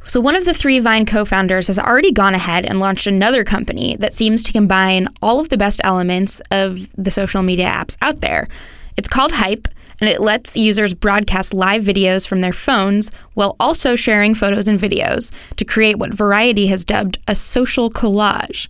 So, 0.04 0.23
one 0.23 0.37
of 0.37 0.47
the 0.47 0.54
three 0.54 0.78
Vine 0.78 1.04
co 1.04 1.26
founders 1.26 1.66
has 1.66 1.78
already 1.78 2.11
gone 2.11 2.35
ahead 2.35 2.64
and 2.64 2.80
launched 2.80 3.06
another 3.06 3.44
company 3.44 3.94
that 3.97 4.14
seems 4.14 4.42
to 4.44 4.52
combine 4.52 5.09
all 5.20 5.38
of 5.38 5.50
the 5.50 5.59
best 5.59 5.82
elements 5.85 6.40
of 6.50 6.90
the 6.97 7.11
social 7.11 7.42
media 7.42 7.66
apps 7.66 7.99
out 8.00 8.23
there. 8.23 8.49
It's 8.97 9.06
called 9.06 9.32
Hype, 9.32 9.68
and 10.00 10.09
it 10.09 10.21
lets 10.21 10.57
users 10.57 10.95
broadcast 10.95 11.52
live 11.52 11.83
videos 11.83 12.26
from 12.26 12.40
their 12.40 12.52
phones 12.52 13.11
while 13.35 13.57
also 13.61 13.97
sharing 13.97 14.35
photos 14.35 14.69
and 14.69 14.80
videos 14.80 15.33
to 15.57 15.64
create 15.64 15.99
what 15.99 16.14
Variety 16.14 16.69
has 16.69 16.85
dubbed 16.85 17.19
a 17.28 17.35
social 17.35 17.90
collage. 17.90 18.69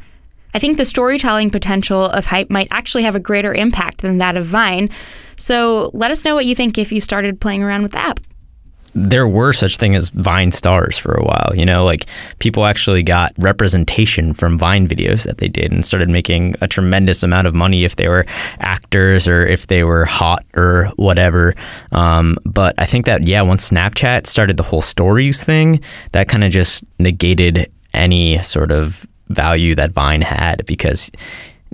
I 0.52 0.58
think 0.58 0.76
the 0.76 0.84
storytelling 0.84 1.50
potential 1.50 2.06
of 2.06 2.26
Hype 2.26 2.50
might 2.50 2.68
actually 2.70 3.04
have 3.04 3.14
a 3.14 3.20
greater 3.20 3.54
impact 3.54 3.98
than 3.98 4.18
that 4.18 4.36
of 4.36 4.46
Vine. 4.46 4.90
So 5.36 5.90
let 5.94 6.10
us 6.10 6.24
know 6.24 6.34
what 6.34 6.46
you 6.46 6.54
think 6.54 6.76
if 6.76 6.90
you 6.90 7.00
started 7.00 7.40
playing 7.40 7.62
around 7.62 7.82
with 7.82 7.92
the 7.92 8.00
app 8.00 8.20
there 8.94 9.28
were 9.28 9.52
such 9.52 9.76
thing 9.76 9.94
as 9.94 10.10
Vine 10.10 10.52
stars 10.52 10.98
for 10.98 11.14
a 11.14 11.24
while. 11.24 11.52
You 11.54 11.64
know, 11.64 11.84
like 11.84 12.06
people 12.38 12.64
actually 12.64 13.02
got 13.02 13.32
representation 13.38 14.32
from 14.32 14.58
Vine 14.58 14.88
videos 14.88 15.24
that 15.24 15.38
they 15.38 15.48
did 15.48 15.72
and 15.72 15.84
started 15.84 16.08
making 16.08 16.54
a 16.60 16.68
tremendous 16.68 17.22
amount 17.22 17.46
of 17.46 17.54
money 17.54 17.84
if 17.84 17.96
they 17.96 18.08
were 18.08 18.26
actors 18.58 19.28
or 19.28 19.46
if 19.46 19.66
they 19.66 19.84
were 19.84 20.04
hot 20.04 20.44
or 20.54 20.86
whatever. 20.96 21.54
Um, 21.92 22.36
but 22.44 22.74
I 22.78 22.86
think 22.86 23.06
that 23.06 23.26
yeah, 23.26 23.42
once 23.42 23.70
Snapchat 23.70 24.26
started 24.26 24.56
the 24.56 24.62
whole 24.62 24.82
stories 24.82 25.44
thing, 25.44 25.80
that 26.12 26.28
kind 26.28 26.44
of 26.44 26.50
just 26.50 26.84
negated 26.98 27.70
any 27.94 28.42
sort 28.42 28.70
of 28.70 29.06
value 29.28 29.74
that 29.76 29.92
Vine 29.92 30.22
had 30.22 30.66
because 30.66 31.10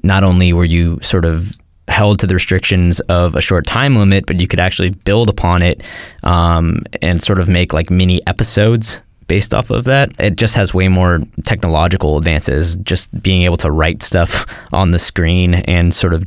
not 0.02 0.22
only 0.22 0.52
were 0.52 0.64
you 0.64 0.98
sort 1.02 1.24
of 1.24 1.56
held 1.88 2.18
to 2.20 2.26
the 2.26 2.34
restrictions 2.34 3.00
of 3.00 3.34
a 3.34 3.40
short 3.40 3.66
time 3.66 3.96
limit, 3.96 4.26
but 4.26 4.40
you 4.40 4.46
could 4.46 4.60
actually 4.60 4.90
build 4.90 5.28
upon 5.28 5.62
it 5.62 5.82
um, 6.24 6.82
and 7.02 7.22
sort 7.22 7.38
of 7.38 7.48
make 7.48 7.72
like 7.72 7.90
mini 7.90 8.20
episodes 8.26 9.00
based 9.28 9.52
off 9.54 9.70
of 9.70 9.84
that. 9.84 10.12
It 10.18 10.36
just 10.36 10.56
has 10.56 10.74
way 10.74 10.88
more 10.88 11.20
technological 11.44 12.18
advances, 12.18 12.76
just 12.76 13.22
being 13.22 13.42
able 13.42 13.56
to 13.58 13.70
write 13.70 14.02
stuff 14.02 14.46
on 14.72 14.90
the 14.90 14.98
screen 14.98 15.54
and 15.54 15.92
sort 15.92 16.14
of 16.14 16.24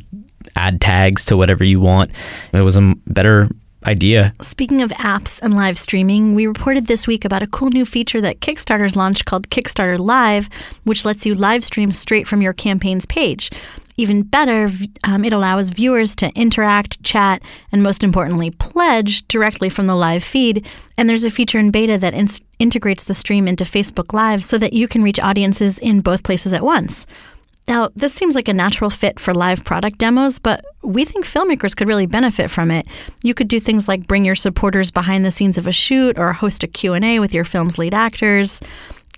add 0.56 0.80
tags 0.80 1.24
to 1.26 1.36
whatever 1.36 1.64
you 1.64 1.80
want. 1.80 2.10
It 2.52 2.62
was 2.62 2.76
a 2.76 2.94
better 3.06 3.48
idea. 3.86 4.30
Speaking 4.40 4.82
of 4.82 4.90
apps 4.92 5.40
and 5.40 5.54
live 5.54 5.78
streaming, 5.78 6.34
we 6.34 6.46
reported 6.46 6.86
this 6.86 7.06
week 7.06 7.24
about 7.24 7.42
a 7.42 7.46
cool 7.46 7.70
new 7.70 7.86
feature 7.86 8.20
that 8.20 8.40
Kickstarter's 8.40 8.96
launched 8.96 9.24
called 9.24 9.48
Kickstarter 9.48 9.98
Live, 9.98 10.48
which 10.84 11.04
lets 11.04 11.24
you 11.24 11.34
live 11.34 11.64
stream 11.64 11.92
straight 11.92 12.28
from 12.28 12.42
your 12.42 12.52
campaign's 12.52 13.06
page. 13.06 13.50
Even 14.00 14.22
better, 14.22 14.70
um, 15.06 15.26
it 15.26 15.32
allows 15.34 15.68
viewers 15.68 16.16
to 16.16 16.32
interact, 16.34 17.02
chat, 17.02 17.42
and 17.70 17.82
most 17.82 18.02
importantly, 18.02 18.50
pledge 18.50 19.28
directly 19.28 19.68
from 19.68 19.86
the 19.86 19.94
live 19.94 20.24
feed. 20.24 20.66
And 20.96 21.06
there's 21.06 21.24
a 21.24 21.30
feature 21.30 21.58
in 21.58 21.70
beta 21.70 21.98
that 21.98 22.14
in- 22.14 22.28
integrates 22.58 23.04
the 23.04 23.12
stream 23.12 23.46
into 23.46 23.64
Facebook 23.64 24.14
Live 24.14 24.42
so 24.42 24.56
that 24.56 24.72
you 24.72 24.88
can 24.88 25.02
reach 25.02 25.20
audiences 25.20 25.78
in 25.78 26.00
both 26.00 26.24
places 26.24 26.54
at 26.54 26.64
once. 26.64 27.06
Now, 27.68 27.90
this 27.94 28.14
seems 28.14 28.34
like 28.34 28.48
a 28.48 28.54
natural 28.54 28.88
fit 28.88 29.20
for 29.20 29.34
live 29.34 29.64
product 29.64 29.98
demos, 29.98 30.38
but 30.38 30.64
we 30.82 31.04
think 31.04 31.26
filmmakers 31.26 31.76
could 31.76 31.86
really 31.86 32.06
benefit 32.06 32.50
from 32.50 32.70
it. 32.70 32.86
You 33.22 33.34
could 33.34 33.48
do 33.48 33.60
things 33.60 33.86
like 33.86 34.06
bring 34.06 34.24
your 34.24 34.34
supporters 34.34 34.90
behind 34.90 35.26
the 35.26 35.30
scenes 35.30 35.58
of 35.58 35.66
a 35.66 35.72
shoot 35.72 36.18
or 36.18 36.32
host 36.32 36.64
a 36.64 36.66
Q&A 36.66 37.20
with 37.20 37.34
your 37.34 37.44
film's 37.44 37.76
lead 37.76 37.92
actors. 37.92 38.60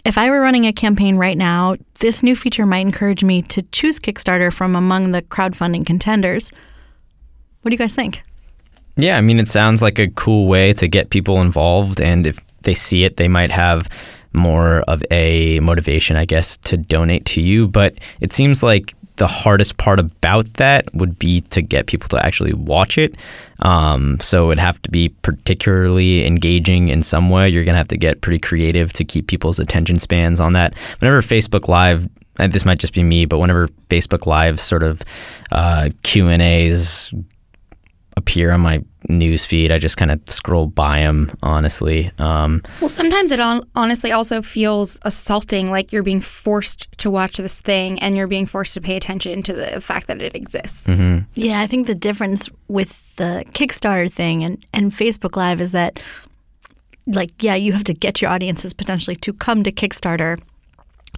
If 0.04 0.18
I 0.18 0.30
were 0.30 0.40
running 0.40 0.66
a 0.66 0.73
campaign 0.73 1.16
right 1.16 1.38
now, 1.38 1.76
this 2.00 2.25
new 2.25 2.35
feature 2.35 2.66
might 2.66 2.80
encourage 2.80 3.23
me 3.23 3.40
to 3.42 3.62
choose 3.71 4.00
Kickstarter 4.00 4.52
from 4.52 4.75
among 4.75 5.12
the 5.12 5.23
crowdfunding 5.23 5.87
contenders. 5.87 6.50
What 7.62 7.71
do 7.71 7.75
you 7.75 7.78
guys 7.78 7.94
think? 7.94 8.23
Yeah, 8.97 9.16
I 9.16 9.21
mean, 9.21 9.38
it 9.38 9.49
sounds 9.49 9.80
like 9.80 10.00
a 10.00 10.09
cool 10.09 10.49
way 10.49 10.73
to 10.75 10.88
get 10.88 11.11
people 11.11 11.40
involved. 11.40 12.00
And 12.00 12.26
if 12.26 12.44
they 12.62 12.75
see 12.75 13.04
it, 13.04 13.16
they 13.16 13.28
might 13.28 13.52
have 13.52 13.87
more 14.32 14.80
of 14.88 15.04
a 15.12 15.61
motivation, 15.61 16.16
I 16.16 16.25
guess, 16.25 16.56
to 16.59 16.76
donate 16.76 17.25
to 17.26 17.40
you. 17.40 17.68
But 17.68 17.97
it 18.21 18.32
seems 18.32 18.62
like 18.62 18.94
the 19.23 19.29
hardest 19.29 19.76
part 19.76 20.00
about 20.00 20.52
that 20.55 20.93
would 20.95 21.17
be 21.17 21.43
to 21.43 21.62
get 21.62 21.87
people 21.87 22.09
to 22.09 22.26
actually 22.26 22.52
watch 22.52 22.99
it. 22.99 23.17
Um, 23.61 24.19
so 24.19 24.50
it'd 24.50 24.59
have 24.59 24.83
to 24.83 24.91
be 24.91 25.11
particularly 25.11 26.26
engaging 26.26 26.88
in 26.88 27.05
some 27.05 27.31
way. 27.31 27.49
You're 27.49 27.62
going 27.62 27.75
to 27.75 27.79
have 27.79 27.87
to 27.88 27.97
get 27.97 28.21
pretty 28.21 28.41
creative 28.41 28.93
to 28.95 29.05
keep 29.05 29.29
people's 29.29 29.61
attention 29.61 30.00
spans 30.00 30.41
on 30.41 30.55
that. 30.55 30.76
Whenever 30.99 31.23
Facebook 31.23 31.69
Live 31.69 32.09
this 32.37 32.64
might 32.64 32.81
just 32.81 32.95
be 32.95 33.05
me, 33.05 33.25
but 33.25 33.38
whenever 33.38 33.69
Facebook 33.88 34.26
Live 34.26 34.59
sort 34.59 34.83
of 34.83 35.02
uh, 35.52 35.91
Q 36.02 36.26
and 36.26 36.43
A's 36.43 37.14
appear 38.16 38.50
on 38.50 38.61
my 38.61 38.83
news 39.09 39.45
feed. 39.45 39.73
I 39.73 39.78
just 39.78 39.97
kind 39.97 40.11
of 40.11 40.21
scroll 40.26 40.66
by 40.66 41.00
them, 41.00 41.33
honestly. 41.42 42.11
Um, 42.19 42.62
well, 42.81 42.88
sometimes 42.88 43.33
it 43.33 43.40
on- 43.40 43.62
honestly 43.75 44.12
also 44.12 44.42
feels 44.42 44.99
assaulting, 45.04 45.71
like 45.71 45.92
you're 45.92 46.02
being 46.02 46.21
forced 46.21 46.88
to 46.99 47.11
watch 47.11 47.37
this 47.37 47.61
thing 47.61 47.99
and 48.00 48.16
you're 48.16 48.26
being 48.26 48.47
forced 48.47 48.75
to 48.75 48.81
pay 48.81 48.97
attention 48.97 49.42
to 49.42 49.52
the 49.52 49.81
fact 49.81 50.07
that 50.07 50.23
it 50.23 50.35
exists. 50.37 50.88
Mm-hmm. 50.88 51.25
Yeah, 51.35 51.61
I 51.61 51.66
think 51.66 51.87
the 51.87 51.95
difference 51.95 52.49
with 52.69 53.16
the 53.16 53.45
Kickstarter 53.52 54.11
thing 54.11 54.45
and, 54.45 54.64
and 54.73 54.92
Facebook 54.92 55.37
Live 55.37 55.61
is 55.61 55.73
that, 55.73 56.00
like, 57.07 57.31
yeah, 57.40 57.54
you 57.54 57.73
have 57.73 57.85
to 57.85 57.95
get 57.95 58.23
your 58.23 58.31
audiences 58.31 58.73
potentially 58.73 59.16
to 59.16 59.33
come 59.33 59.62
to 59.64 59.73
Kickstarter 59.73 60.40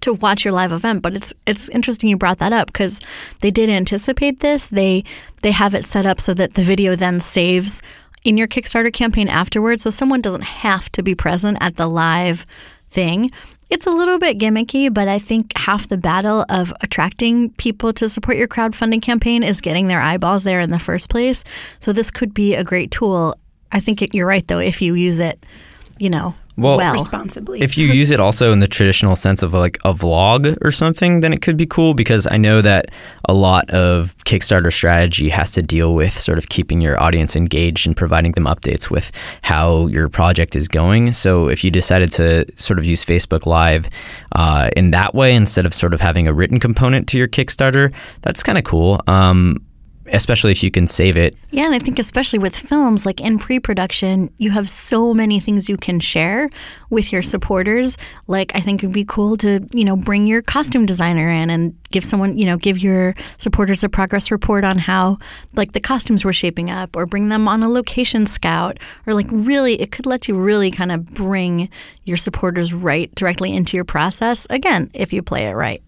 to 0.05 0.15
watch 0.15 0.45
your 0.45 0.53
live 0.53 0.73
event. 0.73 1.03
But 1.03 1.15
it's 1.15 1.35
it's 1.47 1.69
interesting 1.71 2.11
you 2.11 2.17
brought 2.17 2.39
that 2.39 2.53
up 2.53 2.69
because 2.69 3.01
they 3.41 3.51
did 3.51 3.69
anticipate 3.69 4.41
this. 4.41 4.69
They 4.69 5.05
they 5.43 5.51
have 5.51 5.75
it 5.75 5.87
set 5.87 6.07
up 6.07 6.21
so 6.21 6.33
that 6.35 6.55
the 6.55 6.63
video 6.63 6.97
then 6.97 7.21
saves 7.21 7.83
in 8.23 8.39
your 8.39 8.49
Kickstarter 8.49 8.93
campaign 8.93 9.29
afterwards, 9.29 9.83
so 9.83 9.91
someone 9.91 10.23
doesn't 10.23 10.45
have 10.45 10.91
to 10.93 11.03
be 11.03 11.15
present 11.15 11.59
at 11.61 11.77
the 11.77 11.87
live 11.87 12.47
thing. 12.89 13.31
It's 13.71 13.87
a 13.87 13.91
little 13.91 14.19
bit 14.19 14.39
gimmicky, 14.39 14.93
but 14.93 15.09
I 15.09 15.19
think 15.19 15.57
half 15.57 15.89
the 15.89 15.97
battle 15.97 16.45
of 16.49 16.73
attracting 16.83 17.51
people 17.53 17.93
to 17.95 18.09
support 18.09 18.37
your 18.37 18.47
crowdfunding 18.47 19.03
campaign 19.03 19.43
is 19.43 19.61
getting 19.61 19.89
their 19.89 20.01
eyeballs 20.01 20.45
there 20.45 20.61
in 20.61 20.71
the 20.71 20.79
first 20.79 21.11
place. 21.11 21.45
So 21.81 21.93
this 21.93 22.11
could 22.11 22.33
be 22.33 22.55
a 22.55 22.65
great 22.65 22.91
tool. 22.91 23.37
I 23.73 23.81
think 23.81 24.01
it, 24.01 24.15
you're 24.15 24.27
right 24.27 24.47
though 24.47 24.61
if 24.61 24.81
you 24.81 24.95
use 24.95 25.19
it, 25.19 25.45
you 25.99 26.09
know, 26.11 26.35
well, 26.57 26.77
well, 26.77 26.93
responsibly. 26.93 27.61
If 27.61 27.77
you 27.77 27.89
use 27.89 28.13
it 28.13 28.21
also 28.21 28.53
in 28.53 28.61
the 28.61 28.69
traditional 28.69 29.17
sense 29.17 29.43
of 29.43 29.53
like 29.55 29.77
a 29.85 29.93
vlog 29.93 30.57
or 30.63 30.71
something, 30.71 31.21
then 31.21 31.33
it 31.33 31.43
could 31.43 31.57
be 31.57 31.67
cool 31.67 31.95
because 31.95 32.29
I 32.31 32.37
know 32.37 32.63
that 32.63 32.87
a 33.29 33.35
lot 33.35 33.69
of 33.71 34.17
Kickstarter 34.19 34.73
strategy 34.73 35.31
has 35.31 35.51
to 35.53 35.63
deal 35.63 35.95
with 35.95 36.13
sort 36.13 36.39
of 36.39 36.49
keeping 36.49 36.81
your 36.81 37.03
audience 37.03 37.35
engaged 37.35 37.87
and 37.87 37.97
providing 37.97 38.33
them 38.33 38.45
updates 38.45 38.89
with 38.89 39.11
how 39.43 39.89
your 39.89 40.09
project 40.09 40.55
is 40.55 40.69
going. 40.69 41.13
So 41.13 41.49
if 41.49 41.65
you 41.65 41.71
decided 41.71 42.13
to 42.13 42.47
sort 42.57 42.79
of 42.79 42.85
use 42.85 43.05
Facebook 43.05 43.47
Live 43.47 43.91
uh, 44.33 44.71
in 44.77 44.93
that 44.93 45.15
way 45.15 45.35
instead 45.35 45.67
of 45.67 45.75
sort 45.75 45.93
of 45.93 46.01
having 46.01 46.29
a 46.29 46.33
written 46.33 46.61
component 46.61 47.09
to 47.09 47.19
your 47.19 47.29
Kickstarter, 47.29 47.93
that's 48.23 48.45
kind 48.45 48.59
of 48.59 48.65
cool. 48.65 49.01
Um, 49.09 49.65
especially 50.13 50.53
if 50.53 50.63
you 50.63 50.71
can 50.71 50.87
save 50.87 51.17
it. 51.17 51.37
Yeah, 51.51 51.65
and 51.67 51.75
I 51.75 51.79
think 51.79 51.99
especially 51.99 52.39
with 52.39 52.57
films, 52.57 53.07
like 53.07 53.21
in 53.21 53.39
pre-production, 53.39 54.31
you 54.39 54.51
have 54.51 54.69
so 54.69 55.15
many 55.15 55.41
things 55.41 55.69
you 55.69 55.77
can 55.77 56.01
share 56.01 56.51
with 56.91 57.13
your 57.13 57.23
supporters. 57.23 57.97
Like 58.27 58.55
I 58.55 58.61
think 58.61 58.83
it'd 58.83 58.95
be 58.95 59.05
cool 59.05 59.37
to, 59.39 59.67
you 59.73 59.85
know, 59.85 59.97
bring 59.97 60.27
your 60.27 60.43
costume 60.43 60.87
designer 60.87 61.29
in 61.29 61.51
and 61.51 61.77
give 61.91 62.05
someone, 62.05 62.37
you 62.37 62.47
know, 62.47 62.57
give 62.57 62.79
your 62.79 63.15
supporters 63.39 63.85
a 63.85 63.89
progress 63.89 64.31
report 64.31 64.65
on 64.65 64.79
how 64.79 65.19
like 65.55 65.73
the 65.73 65.81
costumes 65.81 66.25
were 66.25 66.33
shaping 66.33 66.71
up 66.71 66.97
or 66.97 67.07
bring 67.07 67.29
them 67.29 67.49
on 67.49 67.63
a 67.63 67.69
location 67.69 68.27
scout 68.27 68.79
or 69.07 69.15
like 69.15 69.27
really 69.31 69.81
it 69.81 69.91
could 69.93 70.07
let 70.07 70.29
you 70.29 70.35
really 70.37 70.71
kind 70.71 70.93
of 70.93 71.05
bring 71.15 71.69
your 72.05 72.17
supporters 72.17 72.75
right 72.75 73.15
directly 73.15 73.55
into 73.55 73.77
your 73.77 73.85
process 73.85 74.47
again 74.51 74.91
if 74.95 75.13
you 75.13 75.23
play 75.23 75.47
it 75.47 75.53
right. 75.53 75.83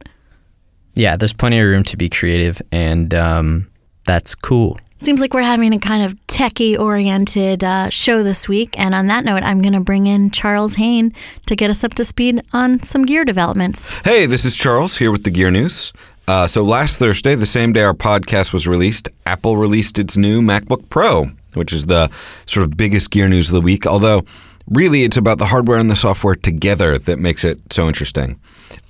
Yeah, 0.94 1.16
there's 1.16 1.34
plenty 1.34 1.58
of 1.58 1.66
room 1.66 1.84
to 1.84 1.96
be 1.96 2.08
creative 2.08 2.62
and 2.72 3.12
um 3.12 3.68
that's 4.06 4.34
cool. 4.34 4.78
Seems 4.98 5.20
like 5.20 5.34
we're 5.34 5.42
having 5.42 5.74
a 5.74 5.78
kind 5.78 6.02
of 6.02 6.14
techie 6.26 6.78
oriented 6.78 7.62
uh, 7.62 7.90
show 7.90 8.22
this 8.22 8.48
week. 8.48 8.78
And 8.78 8.94
on 8.94 9.08
that 9.08 9.24
note, 9.24 9.42
I'm 9.42 9.60
going 9.60 9.74
to 9.74 9.80
bring 9.80 10.06
in 10.06 10.30
Charles 10.30 10.76
Haine 10.76 11.12
to 11.46 11.54
get 11.54 11.68
us 11.68 11.84
up 11.84 11.92
to 11.94 12.04
speed 12.04 12.40
on 12.54 12.78
some 12.82 13.04
gear 13.04 13.24
developments. 13.24 13.92
Hey, 14.04 14.24
this 14.24 14.46
is 14.46 14.56
Charles 14.56 14.96
here 14.96 15.12
with 15.12 15.24
the 15.24 15.30
Gear 15.30 15.50
News. 15.50 15.92
Uh, 16.26 16.46
so 16.46 16.62
last 16.62 16.98
Thursday, 16.98 17.34
the 17.34 17.46
same 17.46 17.72
day 17.72 17.82
our 17.82 17.94
podcast 17.94 18.52
was 18.52 18.66
released, 18.66 19.10
Apple 19.26 19.56
released 19.56 19.98
its 19.98 20.16
new 20.16 20.40
MacBook 20.40 20.88
Pro, 20.88 21.30
which 21.54 21.72
is 21.72 21.86
the 21.86 22.10
sort 22.46 22.64
of 22.64 22.76
biggest 22.76 23.10
gear 23.10 23.28
news 23.28 23.48
of 23.50 23.54
the 23.54 23.60
week. 23.60 23.86
Although, 23.86 24.22
really, 24.66 25.04
it's 25.04 25.16
about 25.16 25.38
the 25.38 25.46
hardware 25.46 25.78
and 25.78 25.90
the 25.90 25.94
software 25.94 26.34
together 26.34 26.98
that 26.98 27.18
makes 27.18 27.44
it 27.44 27.60
so 27.70 27.86
interesting. 27.86 28.40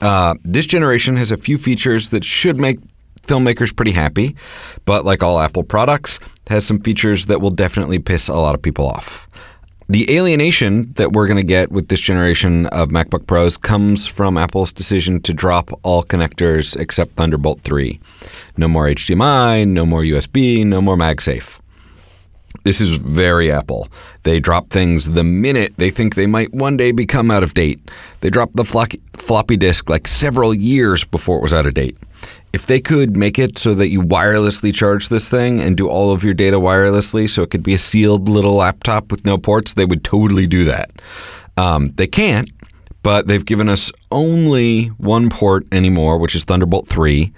Uh, 0.01 0.37
this 0.45 0.67
generation 0.67 1.17
has 1.17 1.31
a 1.31 1.37
few 1.37 1.59
features 1.59 2.11
that 2.11 2.25
should 2.25 2.59
make 2.59 2.79
filmmakers 3.27 3.75
pretty 3.75 3.93
happy, 3.93 4.37
but 4.85 5.05
like 5.05 5.23
all 5.23 5.39
Apple 5.39 5.63
products, 5.63 6.19
has 6.49 6.65
some 6.65 6.81
features 6.81 7.27
that 7.27 7.41
will 7.41 7.51
definitely 7.51 7.99
piss 7.99 8.29
a 8.29 8.35
lot 8.35 8.55
of 8.55 8.63
people 8.63 8.87
off. 8.87 9.29
The 9.89 10.17
alienation 10.17 10.93
that 10.95 11.13
we're 11.13 11.29
going 11.29 11.37
to 11.37 11.45
get 11.45 11.71
with 11.71 11.89
this 11.89 12.01
generation 12.01 12.67
of 12.67 12.89
MacBook 12.89 13.27
Pros 13.29 13.57
comes 13.57 14.09
from 14.09 14.37
Apple's 14.37 14.73
decision 14.73 15.21
to 15.23 15.33
drop 15.33 15.71
all 15.85 16.03
connectors 16.03 16.77
except 16.77 17.15
Thunderbolt 17.15 17.61
3. 17.61 18.01
No 18.57 18.67
more 18.67 18.87
HDMI, 18.87 19.67
no 19.67 19.87
more 19.87 20.03
USB, 20.03 20.67
no 20.67 20.81
more 20.81 20.97
MagSafe. 20.97 21.61
This 22.65 22.81
is 22.81 22.97
very 22.97 23.51
Apple. 23.51 23.89
They 24.23 24.41
drop 24.41 24.71
things 24.71 25.13
the 25.13 25.25
minute 25.25 25.75
they 25.77 25.91
think 25.91 26.15
they 26.15 26.27
might 26.27 26.53
one 26.53 26.77
day 26.77 26.93
become 26.93 27.31
out 27.31 27.43
of 27.43 27.55
date. 27.55 27.81
They 28.21 28.31
drop 28.31 28.51
the 28.55 28.65
floppy 28.65 29.57
disk 29.57 29.89
like 29.89 30.07
several 30.07 30.55
years 30.55 31.05
before 31.05 31.39
it 31.39 31.43
was 31.43 31.55
out 31.55 31.67
of 31.67 31.75
date 31.75 31.97
if 32.53 32.67
they 32.67 32.81
could 32.81 33.19
make 33.19 33.39
it 33.39 33.59
so 33.59 33.75
that 33.75 33.91
you 33.91 34.01
wirelessly 34.01 34.75
charge 34.75 35.11
this 35.11 35.29
thing 35.29 35.61
and 35.61 35.77
do 35.77 35.89
all 35.89 36.11
of 36.11 36.25
your 36.25 36.33
data 36.33 36.59
wirelessly 36.59 37.29
so 37.29 37.43
it 37.43 37.51
could 37.51 37.63
be 37.63 37.75
a 37.75 37.79
sealed 37.79 38.31
little 38.31 38.55
laptop 38.55 39.11
with 39.11 39.27
no 39.27 39.37
ports, 39.37 39.75
they 39.75 39.85
would 39.85 40.03
totally 40.03 40.47
do 40.47 40.65
that. 40.65 40.91
Um, 41.59 41.93
they 41.97 42.07
can't, 42.07 42.51
but 43.03 43.27
they've 43.27 43.45
given 43.45 43.69
us 43.69 43.93
only 44.11 44.87
one 44.87 45.29
port 45.29 45.67
anymore, 45.71 46.17
which 46.17 46.35
is 46.35 46.45
Thunderbolt 46.45 46.89
3, 46.89 47.31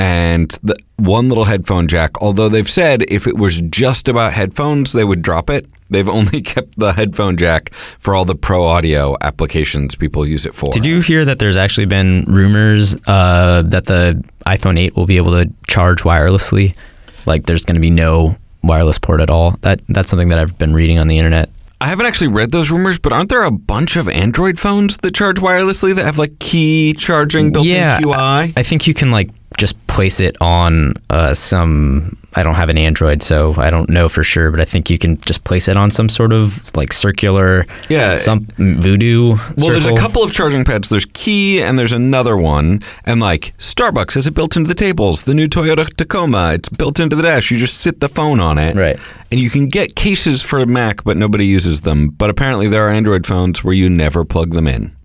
and 0.00 0.50
the 0.62 0.74
one 0.96 1.28
little 1.28 1.44
headphone 1.44 1.86
jack. 1.86 2.22
Although 2.22 2.48
they've 2.48 2.68
said 2.68 3.02
if 3.08 3.26
it 3.26 3.36
was 3.36 3.60
just 3.60 4.08
about 4.08 4.32
headphones, 4.32 4.92
they 4.92 5.04
would 5.04 5.20
drop 5.20 5.50
it. 5.50 5.66
They've 5.90 6.08
only 6.18 6.40
kept 6.40 6.78
the 6.78 6.92
headphone 6.92 7.36
jack 7.36 7.72
for 7.74 8.14
all 8.14 8.24
the 8.24 8.34
pro 8.34 8.64
audio 8.64 9.16
applications 9.20 9.94
people 9.94 10.26
use 10.26 10.46
it 10.46 10.54
for. 10.54 10.72
Did 10.72 10.86
you 10.86 11.00
hear 11.00 11.24
that 11.26 11.38
there's 11.38 11.58
actually 11.58 11.86
been 11.86 12.24
rumors 12.26 12.96
uh, 13.06 13.62
that 13.66 13.84
the 13.86 14.24
iPhone 14.46 14.78
8 14.78 14.96
will 14.96 15.06
be 15.06 15.18
able 15.18 15.32
to 15.32 15.52
charge 15.68 16.02
wirelessly? 16.02 16.74
Like 17.26 17.44
there's 17.44 17.64
going 17.64 17.74
to 17.74 17.80
be 17.80 17.90
no 17.90 18.36
wireless 18.62 18.98
port 18.98 19.20
at 19.20 19.28
all. 19.28 19.52
That 19.60 19.82
that's 19.88 20.08
something 20.08 20.30
that 20.30 20.38
I've 20.38 20.56
been 20.56 20.72
reading 20.72 20.98
on 20.98 21.08
the 21.08 21.18
internet. 21.18 21.50
I 21.82 21.88
haven't 21.88 22.06
actually 22.06 22.28
read 22.28 22.50
those 22.50 22.70
rumors, 22.70 22.98
but 22.98 23.12
aren't 23.12 23.30
there 23.30 23.42
a 23.42 23.50
bunch 23.50 23.96
of 23.96 24.06
Android 24.06 24.58
phones 24.58 24.98
that 24.98 25.14
charge 25.14 25.36
wirelessly 25.36 25.94
that 25.94 26.04
have 26.04 26.18
like 26.18 26.32
Qi 26.32 26.96
charging 26.98 27.52
built-in 27.52 27.72
Yeah, 27.72 27.96
in 27.98 28.04
QI? 28.04 28.52
I 28.56 28.62
think 28.62 28.86
you 28.86 28.92
can 28.92 29.10
like 29.10 29.30
place 30.00 30.18
it 30.20 30.34
on 30.40 30.94
uh, 31.10 31.34
some. 31.34 32.16
I 32.32 32.42
don't 32.42 32.54
have 32.54 32.70
an 32.70 32.78
Android, 32.78 33.22
so 33.22 33.54
I 33.58 33.68
don't 33.68 33.90
know 33.90 34.08
for 34.08 34.22
sure, 34.22 34.50
but 34.50 34.58
I 34.58 34.64
think 34.64 34.88
you 34.88 34.96
can 34.96 35.20
just 35.20 35.44
place 35.44 35.68
it 35.68 35.76
on 35.76 35.90
some 35.90 36.08
sort 36.08 36.32
of 36.32 36.74
like 36.74 36.90
circular, 36.94 37.66
Yeah. 37.90 38.16
some 38.16 38.46
voodoo. 38.56 39.36
Well, 39.58 39.68
there's 39.72 39.84
a 39.84 39.96
couple 39.96 40.22
of 40.22 40.32
charging 40.32 40.64
pads. 40.64 40.88
There's 40.88 41.04
Qi 41.04 41.58
and 41.58 41.78
there's 41.78 41.92
another 41.92 42.38
one. 42.38 42.80
And 43.04 43.20
like 43.20 43.52
Starbucks 43.58 44.14
has 44.14 44.26
it 44.26 44.32
built 44.32 44.56
into 44.56 44.68
the 44.68 44.74
tables. 44.74 45.24
The 45.24 45.34
new 45.34 45.48
Toyota 45.48 45.84
Tacoma, 45.94 46.52
it's 46.54 46.70
built 46.70 46.98
into 46.98 47.14
the 47.16 47.22
dash. 47.24 47.50
You 47.50 47.58
just 47.58 47.78
sit 47.78 48.00
the 48.00 48.08
phone 48.08 48.40
on 48.40 48.56
it. 48.56 48.76
Right. 48.76 48.98
And 49.30 49.38
you 49.38 49.50
can 49.50 49.66
get 49.66 49.96
cases 49.96 50.42
for 50.42 50.64
Mac, 50.64 51.04
but 51.04 51.18
nobody 51.18 51.44
uses 51.44 51.82
them. 51.82 52.08
But 52.08 52.30
apparently 52.30 52.68
there 52.68 52.86
are 52.86 52.90
Android 52.90 53.26
phones 53.26 53.62
where 53.62 53.74
you 53.74 53.90
never 53.90 54.24
plug 54.24 54.52
them 54.54 54.66
in. 54.66 54.96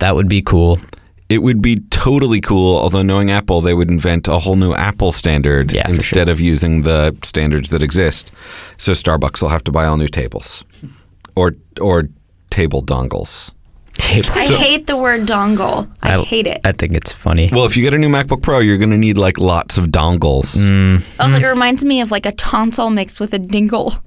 That 0.00 0.16
would 0.16 0.28
be 0.28 0.42
cool. 0.42 0.80
It 1.28 1.42
would 1.42 1.60
be 1.60 1.76
totally 1.90 2.40
cool, 2.40 2.76
although 2.76 3.02
knowing 3.02 3.30
Apple, 3.32 3.60
they 3.60 3.74
would 3.74 3.90
invent 3.90 4.28
a 4.28 4.38
whole 4.38 4.54
new 4.54 4.72
Apple 4.74 5.10
standard 5.10 5.72
Yeah, 5.72 5.86
for 5.86 5.94
instead 5.94 6.28
of 6.28 6.40
using 6.40 6.82
the 6.82 7.16
standards 7.22 7.70
that 7.70 7.82
exist. 7.82 8.30
So 8.78 8.92
Starbucks 8.92 9.42
will 9.42 9.48
have 9.48 9.64
to 9.64 9.72
buy 9.72 9.86
all 9.86 9.96
new 9.96 10.08
tables 10.08 10.64
or 11.34 11.56
or 11.80 12.08
table 12.50 12.80
dongles. 12.82 13.52
Table. 13.94 14.28
I 14.34 14.44
hate 14.44 14.86
the 14.86 15.00
word 15.00 15.22
dongle. 15.22 15.90
I, 16.02 16.22
hate 16.22 16.46
it. 16.46 16.60
I 16.64 16.72
think 16.72 16.94
it's 16.94 17.12
funny. 17.12 17.48
Well, 17.50 17.64
if 17.64 17.76
you 17.76 17.82
get 17.82 17.94
a 17.94 17.98
new 17.98 18.10
MacBook 18.10 18.42
Pro, 18.42 18.58
you're 18.60 18.76
going 18.76 18.90
to 18.90 18.96
need 18.98 19.16
like 19.16 19.38
lots 19.38 19.78
of 19.78 19.86
dongles. 19.86 20.56
Mm. 20.68 21.16
oh, 21.18 21.34
it 21.34 21.42
mm. 21.42 21.50
reminds 21.50 21.82
me 21.82 22.02
of 22.02 22.10
like 22.10 22.26
a 22.26 22.32
tonsil 22.32 22.90
mixed 22.90 23.20
with 23.20 23.32
a 23.32 23.38
dingle. 23.38 23.94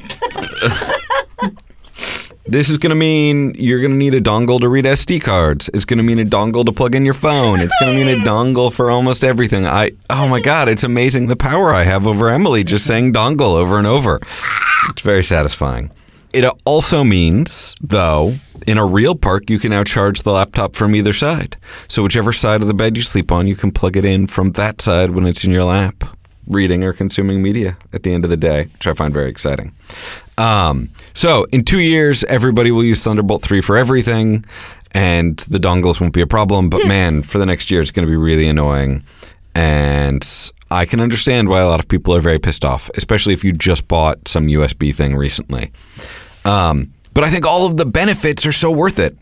This 2.46 2.69
is 2.69 2.77
going 2.77 2.89
to 2.89 2.96
mean 2.96 3.53
you're 3.55 3.79
going 3.79 3.91
to 3.91 3.98
need 3.98 4.13
a 4.13 4.22
dongle 4.22 4.60
to 4.62 4.69
read 4.69 4.86
SD 4.86 5.22
cards. 5.22 5.69
It's 5.74 5.86
going 5.86 5.98
to 5.98 6.03
mean 6.03 6.19
a 6.19 6.25
dongle 6.25 6.65
to 6.65 6.72
plug 6.72 6.96
in 6.96 7.05
your 7.05 7.13
phone. 7.13 7.60
It's 7.60 7.75
going 7.79 7.96
to 7.96 8.05
mean 8.05 8.22
a 8.22 8.24
dongle 8.24 8.74
for 8.74 8.89
almost 8.89 9.24
everything. 9.24 9.67
I 9.67 9.91
oh 10.10 10.27
my 10.27 10.39
god, 10.39 10.67
it's 10.69 10.84
amazing 10.84 11.27
the 11.27 11.36
power 11.36 11.72
I 11.72 11.84
have 11.84 12.08
over 12.08 12.29
Emily 12.29 12.63
just 12.63 12.86
saying 12.86 13.13
dongle 13.13 13.55
over 13.55 13.77
and 13.77 13.86
over. 13.86 14.19
It's 14.89 15.01
very 15.01 15.24
satisfying. 15.24 15.91
It 16.34 16.46
also 16.65 17.03
means, 17.03 17.75
though, 17.81 18.36
in 18.67 18.77
a 18.77 18.86
real 18.86 19.15
park, 19.15 19.50
you 19.50 19.60
can 19.60 19.72
now 19.72 19.84
charge 19.84 20.22
the 20.22 20.31
laptop 20.31 20.75
from 20.75 20.96
either 20.96 21.13
side. 21.13 21.58
So 21.88 22.03
whichever 22.03 22.31
side 22.31 22.62
of 22.62 22.67
the 22.67 22.74
bed 22.74 22.96
you 22.96 23.03
sleep 23.03 23.31
on, 23.31 23.48
you 23.48 23.55
can 23.55 23.72
plug 23.72 23.98
it 23.98 24.05
in 24.05 24.27
from 24.27 24.51
that 24.51 24.79
side 24.79 25.12
when 25.12 25.25
it's 25.25 25.43
in 25.43 25.51
your 25.51 25.63
lap, 25.63 26.03
reading 26.48 26.84
or 26.84 26.93
consuming 26.93 27.41
media 27.41 27.77
at 27.93 28.03
the 28.03 28.13
end 28.13 28.24
of 28.25 28.29
the 28.29 28.38
day, 28.38 28.65
which 28.74 28.88
I 28.88 28.93
find 28.93 29.13
very 29.13 29.29
exciting. 29.29 29.74
Um, 30.39 30.89
so 31.13 31.46
in 31.51 31.65
two 31.65 31.79
years, 31.79 32.24
everybody 32.24 32.72
will 32.72 32.84
use 32.84 33.03
Thunderbolt 33.03 33.43
3 33.43 33.62
for 33.62 33.77
everything, 33.77 34.46
and 34.93 35.38
the 35.38 35.60
dongles 35.60 36.00
won't 36.00 36.13
be 36.13 36.22
a 36.22 36.27
problem. 36.27 36.69
But 36.69 36.88
man, 36.88 37.22
for 37.22 37.38
the 37.38 37.46
next 37.46 37.69
year, 37.69 37.81
it's 37.81 37.91
going 37.91 38.08
to 38.08 38.10
be 38.10 38.17
really 38.17 38.48
annoying. 38.48 39.03
And 39.53 40.25
I 40.72 40.86
can 40.86 41.01
understand 41.01 41.50
why 41.50 41.60
a 41.60 41.67
lot 41.67 41.79
of 41.79 41.88
people 41.88 42.15
are 42.15 42.22
very 42.22 42.39
pissed 42.39 42.63
off, 42.63 42.89
especially 42.96 43.34
if 43.34 43.43
you 43.43 43.51
just 43.51 43.88
bought 43.88 44.27
some 44.27 44.48
USB 44.48 44.96
thing 44.96 45.15
recently. 45.15 45.72
Um, 46.46 46.93
but 47.13 47.24
I 47.24 47.29
think 47.29 47.46
all 47.46 47.65
of 47.65 47.75
the 47.75 47.86
benefits 47.86 48.46
are 48.46 48.53
so 48.53 48.72
worth 48.72 48.98
it. 48.98 49.17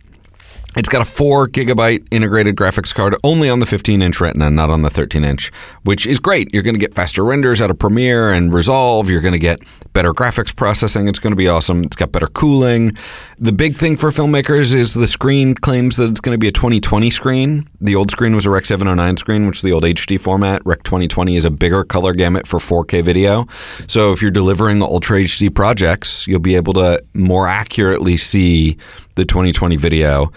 It's 0.77 0.89
got 0.89 1.01
a 1.01 1.05
four 1.05 1.47
gigabyte 1.47 2.07
integrated 2.11 2.55
graphics 2.55 2.93
card 2.93 3.15
only 3.23 3.49
on 3.49 3.57
the 3.57 3.65
15 3.65 3.99
inch 3.99 4.21
Retina, 4.21 4.51
not 4.51 4.69
on 4.69 4.83
the 4.83 4.91
13 4.91 5.23
inch, 5.23 5.51
which 5.81 6.05
is 6.05 6.19
great. 6.19 6.53
You're 6.53 6.61
going 6.61 6.75
to 6.75 6.79
get 6.79 6.93
faster 6.93 7.25
renders 7.25 7.61
out 7.61 7.71
of 7.71 7.79
Premiere 7.79 8.31
and 8.31 8.53
Resolve. 8.53 9.09
You're 9.09 9.21
going 9.21 9.33
to 9.33 9.39
get 9.39 9.59
better 9.93 10.13
graphics 10.13 10.55
processing. 10.55 11.07
It's 11.07 11.17
going 11.17 11.31
to 11.31 11.35
be 11.35 11.47
awesome. 11.47 11.81
It's 11.81 11.95
got 11.95 12.11
better 12.11 12.27
cooling. 12.27 12.91
The 13.39 13.51
big 13.51 13.75
thing 13.75 13.97
for 13.97 14.11
filmmakers 14.11 14.75
is 14.75 14.93
the 14.93 15.07
screen 15.07 15.55
claims 15.55 15.97
that 15.97 16.11
it's 16.11 16.19
going 16.19 16.35
to 16.35 16.37
be 16.37 16.47
a 16.47 16.51
2020 16.51 17.09
screen. 17.09 17.67
The 17.81 17.95
old 17.95 18.11
screen 18.11 18.35
was 18.35 18.45
a 18.45 18.51
Rec 18.51 18.65
709 18.65 19.17
screen, 19.17 19.47
which 19.47 19.57
is 19.57 19.61
the 19.63 19.71
old 19.71 19.83
HD 19.83 20.19
format. 20.19 20.61
Rec 20.63 20.83
2020 20.83 21.37
is 21.37 21.45
a 21.45 21.49
bigger 21.49 21.83
color 21.85 22.13
gamut 22.13 22.45
for 22.45 22.59
4K 22.59 23.03
video. 23.03 23.47
So 23.87 24.13
if 24.13 24.21
you're 24.21 24.29
delivering 24.29 24.83
Ultra 24.83 25.21
HD 25.21 25.51
projects, 25.51 26.27
you'll 26.27 26.39
be 26.39 26.55
able 26.55 26.73
to 26.73 27.03
more 27.15 27.47
accurately 27.47 28.17
see 28.17 28.77
the 29.15 29.25
2020 29.25 29.75
video. 29.77 30.31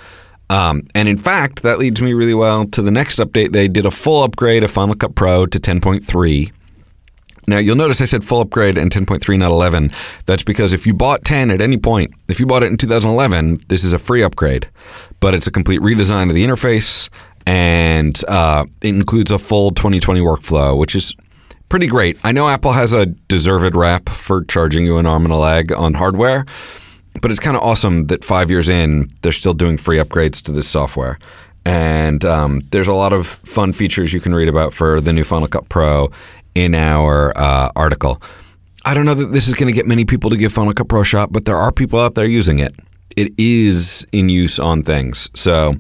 Um, 0.51 0.83
and 0.95 1.09
in 1.09 1.17
fact, 1.17 1.63
that 1.63 1.79
leads 1.79 2.03
me 2.03 2.13
really 2.13 2.35
well 2.35 2.67
to 2.67 2.83
the 2.83 2.91
next 2.91 3.19
update. 3.19 3.53
They 3.53 3.69
did 3.69 3.87
a 3.87 3.91
full 3.91 4.25
upgrade 4.25 4.65
of 4.65 4.71
Final 4.71 4.97
Cut 4.97 5.15
Pro 5.15 5.47
to 5.47 5.59
10.3. 5.59 6.53
Now, 7.47 7.59
you'll 7.59 7.77
notice 7.77 8.01
I 8.01 8.05
said 8.05 8.25
full 8.25 8.41
upgrade 8.41 8.77
and 8.77 8.91
10.3, 8.91 9.39
not 9.39 9.51
11. 9.51 9.93
That's 10.27 10.43
because 10.43 10.73
if 10.73 10.87
you 10.87 10.93
bought 10.93 11.25
10 11.25 11.51
at 11.51 11.61
any 11.61 11.79
point, 11.79 12.13
if 12.29 12.39
you 12.39 12.47
bought 12.47 12.63
it 12.63 12.67
in 12.67 12.77
2011, 12.77 13.63
this 13.69 13.85
is 13.85 13.93
a 13.93 13.99
free 13.99 14.23
upgrade, 14.23 14.69
but 15.21 15.35
it's 15.35 15.47
a 15.47 15.51
complete 15.51 15.81
redesign 15.81 16.29
of 16.29 16.35
the 16.35 16.45
interface 16.45 17.09
and 17.47 18.23
uh, 18.29 18.65
it 18.83 18.89
includes 18.89 19.31
a 19.31 19.39
full 19.39 19.71
2020 19.71 20.21
workflow, 20.21 20.77
which 20.77 20.95
is 20.95 21.15
pretty 21.69 21.87
great. 21.87 22.19
I 22.23 22.33
know 22.33 22.49
Apple 22.49 22.73
has 22.73 22.93
a 22.93 23.07
deserved 23.07 23.75
rap 23.75 24.09
for 24.09 24.45
charging 24.45 24.85
you 24.85 24.99
an 24.99 25.07
arm 25.07 25.25
and 25.25 25.33
a 25.33 25.37
leg 25.37 25.73
on 25.73 25.95
hardware, 25.95 26.45
but 27.21 27.31
it's 27.31 27.41
kind 27.41 27.57
of 27.57 27.63
awesome 27.63 28.05
that 28.05 28.25
five 28.25 28.51
years 28.51 28.69
in, 28.69 29.13
they're 29.23 29.33
still 29.33 29.55
doing 29.55 29.77
free 29.77 29.99
upgrades 29.99 30.41
to 30.43 30.53
this 30.53 30.69
software. 30.69 31.19
And 31.65 32.25
um, 32.25 32.63
there's 32.71 32.89
a 32.89 32.95
lot 32.95 33.13
of 33.13 33.27
fun 33.27 33.73
features 33.73 34.13
you 34.13 34.21
can 34.21 34.35
read 34.35 34.49
about 34.49 34.73
for 34.73 35.01
the 35.01 35.13
new 35.13 35.25
Final 35.25 35.49
Cut 35.49 35.69
Pro 35.69 36.11
in 36.55 36.75
our 36.75 37.33
uh, 37.37 37.71
article. 37.77 38.23
I 38.85 38.95
don't 38.95 39.05
know 39.05 39.15
that 39.15 39.33
this 39.33 39.47
is 39.47 39.55
going 39.55 39.67
to 39.67 39.75
get 39.75 39.87
many 39.87 40.05
people 40.05 40.31
to 40.31 40.37
give 40.37 40.53
Final 40.53 40.73
Cut 40.73 40.89
Pro 40.89 41.03
a 41.03 41.05
shot, 41.05 41.33
but 41.33 41.45
there 41.45 41.57
are 41.57 41.71
people 41.71 41.99
out 41.99 42.15
there 42.15 42.27
using 42.27 42.59
it. 42.59 42.75
It 43.17 43.33
is 43.37 44.07
in 44.13 44.29
use 44.29 44.59
on 44.59 44.83
things, 44.83 45.29
so 45.35 45.75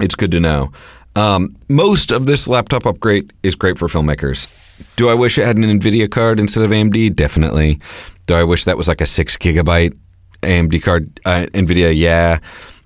it's 0.00 0.14
good 0.14 0.30
to 0.32 0.40
know. 0.40 0.72
Um, 1.16 1.56
most 1.68 2.12
of 2.12 2.26
this 2.26 2.46
laptop 2.46 2.86
upgrade 2.86 3.32
is 3.42 3.54
great 3.54 3.78
for 3.78 3.88
filmmakers. 3.88 4.48
Do 4.96 5.08
I 5.08 5.14
wish 5.14 5.38
it 5.38 5.46
had 5.46 5.56
an 5.56 5.64
NVIDIA 5.64 6.10
card 6.10 6.38
instead 6.38 6.64
of 6.64 6.70
AMD? 6.70 7.14
Definitely. 7.14 7.80
Do 8.26 8.34
I 8.34 8.44
wish 8.44 8.64
that 8.64 8.76
was 8.76 8.88
like 8.88 9.00
a 9.00 9.06
six 9.06 9.36
gigabyte 9.36 9.96
AMD 10.42 10.82
card? 10.82 11.20
Uh, 11.24 11.46
NVIDIA, 11.52 11.96
yeah. 11.96 12.38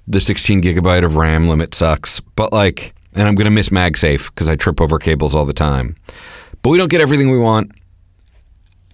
The 0.06 0.20
16 0.20 0.62
gigabyte 0.62 1.04
of 1.04 1.16
RAM 1.16 1.48
limit 1.48 1.74
sucks, 1.74 2.20
but 2.20 2.52
like, 2.52 2.94
and 3.14 3.26
I'm 3.26 3.34
gonna 3.34 3.50
miss 3.50 3.70
MagSafe 3.70 4.28
because 4.28 4.48
I 4.48 4.56
trip 4.56 4.80
over 4.80 4.98
cables 4.98 5.34
all 5.34 5.44
the 5.44 5.52
time. 5.52 5.96
But 6.62 6.70
we 6.70 6.78
don't 6.78 6.90
get 6.90 7.00
everything 7.00 7.30
we 7.30 7.38
want, 7.38 7.72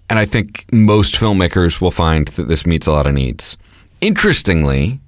and 0.09 0.17
I 0.19 0.25
think 0.25 0.65
most 0.71 1.15
filmmakers 1.15 1.81
will 1.81 1.91
find 1.91 2.27
that 2.29 2.47
this 2.47 2.65
meets 2.65 2.87
a 2.87 2.91
lot 2.91 3.07
of 3.07 3.13
needs. 3.13 3.57
Interestingly, 3.99 4.99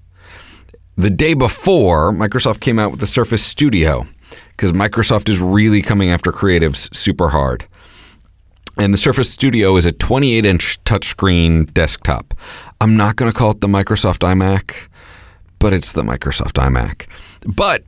the 0.96 1.10
day 1.10 1.34
before, 1.34 2.12
Microsoft 2.12 2.60
came 2.60 2.80
out 2.80 2.92
with 2.92 3.00
the 3.00 3.08
Surface 3.08 3.44
Studio 3.44 4.06
because 4.52 4.74
Microsoft 4.74 5.28
is 5.30 5.42
really 5.42 5.82
coming 5.82 6.10
after 6.10 6.32
creatives 6.32 6.94
super 6.96 7.30
hard. 7.30 7.66
And 8.78 8.94
the 8.94 8.98
Surface 8.98 9.30
Studio 9.30 9.76
is 9.76 9.86
a 9.86 9.92
28 9.92 10.46
inch 10.46 10.84
touchscreen 10.84 11.72
desktop. 11.74 12.34
I'm 12.84 12.98
not 12.98 13.15
going 13.15 13.32
to 13.32 13.38
call 13.38 13.52
it 13.52 13.62
the 13.62 13.69
Microsoft 13.69 14.30
iMac, 14.30 14.89
but 15.58 15.72
it's 15.72 15.93
the 15.93 16.02
Microsoft 16.02 16.62
iMac. 16.62 17.08
But 17.48 17.86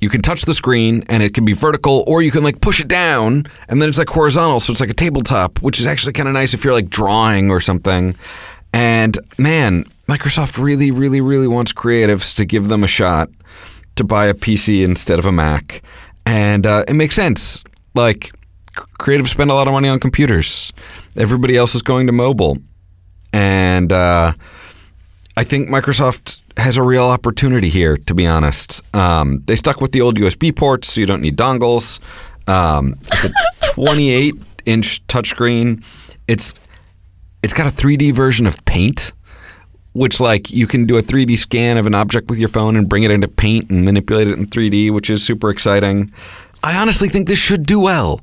you 0.00 0.08
can 0.08 0.22
touch 0.22 0.46
the 0.46 0.54
screen 0.54 1.04
and 1.10 1.22
it 1.22 1.34
can 1.34 1.44
be 1.44 1.52
vertical 1.52 2.02
or 2.06 2.22
you 2.22 2.30
can 2.30 2.42
like 2.42 2.62
push 2.62 2.80
it 2.80 2.88
down 2.88 3.44
and 3.68 3.82
then 3.82 3.90
it's 3.90 3.98
like 3.98 4.08
horizontal. 4.08 4.58
So 4.58 4.70
it's 4.70 4.80
like 4.80 4.88
a 4.88 4.94
tabletop, 4.94 5.60
which 5.60 5.78
is 5.78 5.86
actually 5.86 6.14
kind 6.14 6.28
of 6.28 6.32
nice 6.32 6.54
if 6.54 6.64
you're 6.64 6.72
like 6.72 6.88
drawing 6.88 7.50
or 7.50 7.60
something. 7.60 8.14
And 8.72 9.18
man, 9.36 9.84
Microsoft 10.08 10.56
really, 10.56 10.92
really, 10.92 11.20
really 11.20 11.46
wants 11.46 11.74
creatives 11.74 12.34
to 12.36 12.46
give 12.46 12.68
them 12.68 12.82
a 12.82 12.88
shot 12.88 13.28
to 13.96 14.04
buy 14.04 14.28
a 14.28 14.34
PC 14.34 14.82
instead 14.82 15.18
of 15.18 15.26
a 15.26 15.32
Mac. 15.32 15.82
And 16.24 16.66
uh, 16.66 16.84
it 16.88 16.94
makes 16.94 17.14
sense. 17.14 17.64
Like, 17.94 18.32
creatives 18.98 19.26
spend 19.26 19.50
a 19.50 19.54
lot 19.54 19.68
of 19.68 19.74
money 19.74 19.88
on 19.88 20.00
computers, 20.00 20.72
everybody 21.18 21.54
else 21.54 21.74
is 21.74 21.82
going 21.82 22.06
to 22.06 22.12
mobile. 22.12 22.56
And 23.32 23.92
uh, 23.92 24.32
I 25.36 25.44
think 25.44 25.68
Microsoft 25.68 26.40
has 26.56 26.76
a 26.76 26.82
real 26.82 27.04
opportunity 27.04 27.68
here, 27.68 27.96
to 27.96 28.14
be 28.14 28.26
honest. 28.26 28.82
Um, 28.94 29.42
they 29.46 29.56
stuck 29.56 29.80
with 29.80 29.92
the 29.92 30.00
old 30.00 30.16
USB 30.16 30.54
ports, 30.54 30.92
so 30.92 31.00
you 31.00 31.06
don't 31.06 31.20
need 31.20 31.36
dongles. 31.36 32.00
Um, 32.48 32.98
it's 33.12 33.26
a 33.26 33.30
28 33.74 34.34
inch 34.66 35.06
touchscreen. 35.06 35.82
It's 36.26 36.54
it's 37.42 37.52
got 37.52 37.72
a 37.72 37.74
3D 37.74 38.12
version 38.12 38.46
of 38.46 38.64
Paint, 38.64 39.12
which 39.92 40.20
like 40.20 40.50
you 40.50 40.66
can 40.66 40.84
do 40.86 40.96
a 40.98 41.02
3D 41.02 41.38
scan 41.38 41.78
of 41.78 41.86
an 41.86 41.94
object 41.94 42.28
with 42.28 42.38
your 42.38 42.48
phone 42.48 42.74
and 42.74 42.88
bring 42.88 43.04
it 43.04 43.10
into 43.10 43.28
Paint 43.28 43.70
and 43.70 43.84
manipulate 43.84 44.28
it 44.28 44.38
in 44.38 44.46
3D, 44.46 44.90
which 44.90 45.08
is 45.08 45.22
super 45.24 45.50
exciting. 45.50 46.12
I 46.62 46.76
honestly 46.76 47.08
think 47.08 47.28
this 47.28 47.38
should 47.38 47.64
do 47.66 47.78
well. 47.80 48.20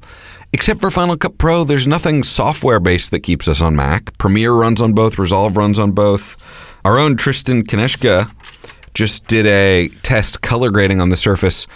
Except 0.56 0.80
for 0.80 0.90
Final 0.90 1.18
Cut 1.18 1.38
Pro, 1.38 1.66
there's 1.66 1.86
nothing 1.86 2.24
software 2.24 2.80
based 2.80 3.12
that 3.12 3.20
keeps 3.20 3.50
us 3.50 3.62
on 3.62 3.76
Mac. 3.76 4.18
Premiere 4.18 4.54
runs 4.54 4.82
on 4.82 4.94
both, 4.94 5.20
Resolve 5.20 5.58
runs 5.58 5.78
on 5.78 5.92
both. 5.92 6.38
Our 6.86 6.98
own 6.98 7.18
Tristan 7.18 7.62
Kneschke 7.66 8.32
just 8.94 9.28
did 9.28 9.46
a 9.48 9.90
test 10.02 10.42
color 10.42 10.72
grading 10.72 11.02
on 11.02 11.10
the 11.10 11.18
Surface 11.18 11.68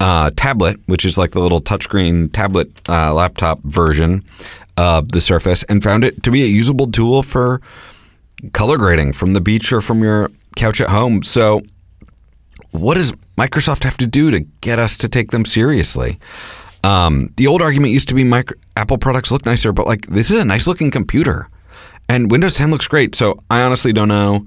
uh, 0.00 0.30
tablet, 0.36 0.80
which 0.86 1.04
is 1.04 1.18
like 1.18 1.32
the 1.32 1.40
little 1.40 1.60
touchscreen 1.60 2.32
tablet 2.32 2.70
uh, 2.88 3.12
laptop 3.12 3.60
version 3.64 4.24
of 4.78 5.12
the 5.12 5.20
Surface, 5.20 5.62
and 5.64 5.82
found 5.82 6.02
it 6.02 6.22
to 6.22 6.30
be 6.30 6.42
a 6.42 6.46
usable 6.46 6.90
tool 6.90 7.22
for 7.22 7.60
color 8.54 8.78
grading 8.78 9.12
from 9.12 9.34
the 9.34 9.42
beach 9.42 9.70
or 9.70 9.82
from 9.82 10.02
your 10.02 10.30
couch 10.56 10.80
at 10.80 10.88
home. 10.88 11.22
So, 11.22 11.60
what 12.70 12.94
does 12.94 13.12
Microsoft 13.36 13.84
have 13.84 13.98
to 13.98 14.06
do 14.06 14.30
to 14.30 14.40
get 14.62 14.78
us 14.78 14.96
to 14.96 15.10
take 15.10 15.30
them 15.30 15.44
seriously? 15.44 16.18
Um, 16.84 17.32
the 17.36 17.46
old 17.46 17.60
argument 17.60 17.92
used 17.92 18.08
to 18.08 18.14
be 18.14 18.24
micro- 18.24 18.56
Apple 18.76 18.98
products 18.98 19.30
look 19.30 19.44
nicer, 19.44 19.72
but 19.72 19.86
like 19.86 20.06
this 20.06 20.30
is 20.30 20.40
a 20.40 20.44
nice 20.44 20.66
looking 20.66 20.90
computer, 20.90 21.48
and 22.08 22.30
Windows 22.30 22.54
10 22.54 22.70
looks 22.70 22.86
great. 22.86 23.14
So 23.14 23.38
I 23.50 23.62
honestly 23.62 23.92
don't 23.92 24.08
know. 24.08 24.46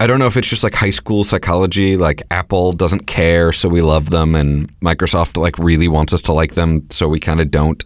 I 0.00 0.06
don't 0.06 0.20
know 0.20 0.28
if 0.28 0.36
it's 0.36 0.48
just 0.48 0.62
like 0.62 0.74
high 0.74 0.92
school 0.92 1.24
psychology, 1.24 1.96
like 1.96 2.22
Apple 2.30 2.72
doesn't 2.72 3.08
care, 3.08 3.52
so 3.52 3.68
we 3.68 3.82
love 3.82 4.10
them, 4.10 4.36
and 4.36 4.68
Microsoft 4.80 5.36
like 5.36 5.58
really 5.58 5.88
wants 5.88 6.12
us 6.12 6.22
to 6.22 6.32
like 6.32 6.54
them, 6.54 6.88
so 6.90 7.08
we 7.08 7.18
kind 7.18 7.40
of 7.40 7.50
don't. 7.50 7.84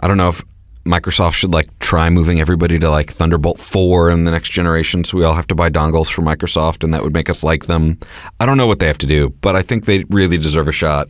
I 0.00 0.06
don't 0.08 0.18
know 0.18 0.28
if 0.28 0.44
Microsoft 0.86 1.34
should 1.34 1.52
like 1.52 1.66
try 1.78 2.08
moving 2.08 2.40
everybody 2.40 2.78
to 2.78 2.88
like 2.88 3.10
Thunderbolt 3.10 3.58
4 3.58 4.10
in 4.10 4.24
the 4.24 4.30
next 4.30 4.50
generation 4.50 5.04
so 5.04 5.18
we 5.18 5.24
all 5.24 5.34
have 5.34 5.46
to 5.48 5.54
buy 5.54 5.68
dongles 5.68 6.10
for 6.10 6.22
Microsoft 6.22 6.84
and 6.84 6.94
that 6.94 7.02
would 7.02 7.12
make 7.12 7.28
us 7.28 7.44
like 7.44 7.66
them. 7.66 7.98
I 8.40 8.46
don't 8.46 8.56
know 8.56 8.66
what 8.66 8.78
they 8.78 8.86
have 8.86 8.98
to 8.98 9.06
do, 9.06 9.30
but 9.40 9.56
I 9.56 9.62
think 9.62 9.84
they 9.84 10.04
really 10.10 10.38
deserve 10.38 10.68
a 10.68 10.72
shot. 10.72 11.08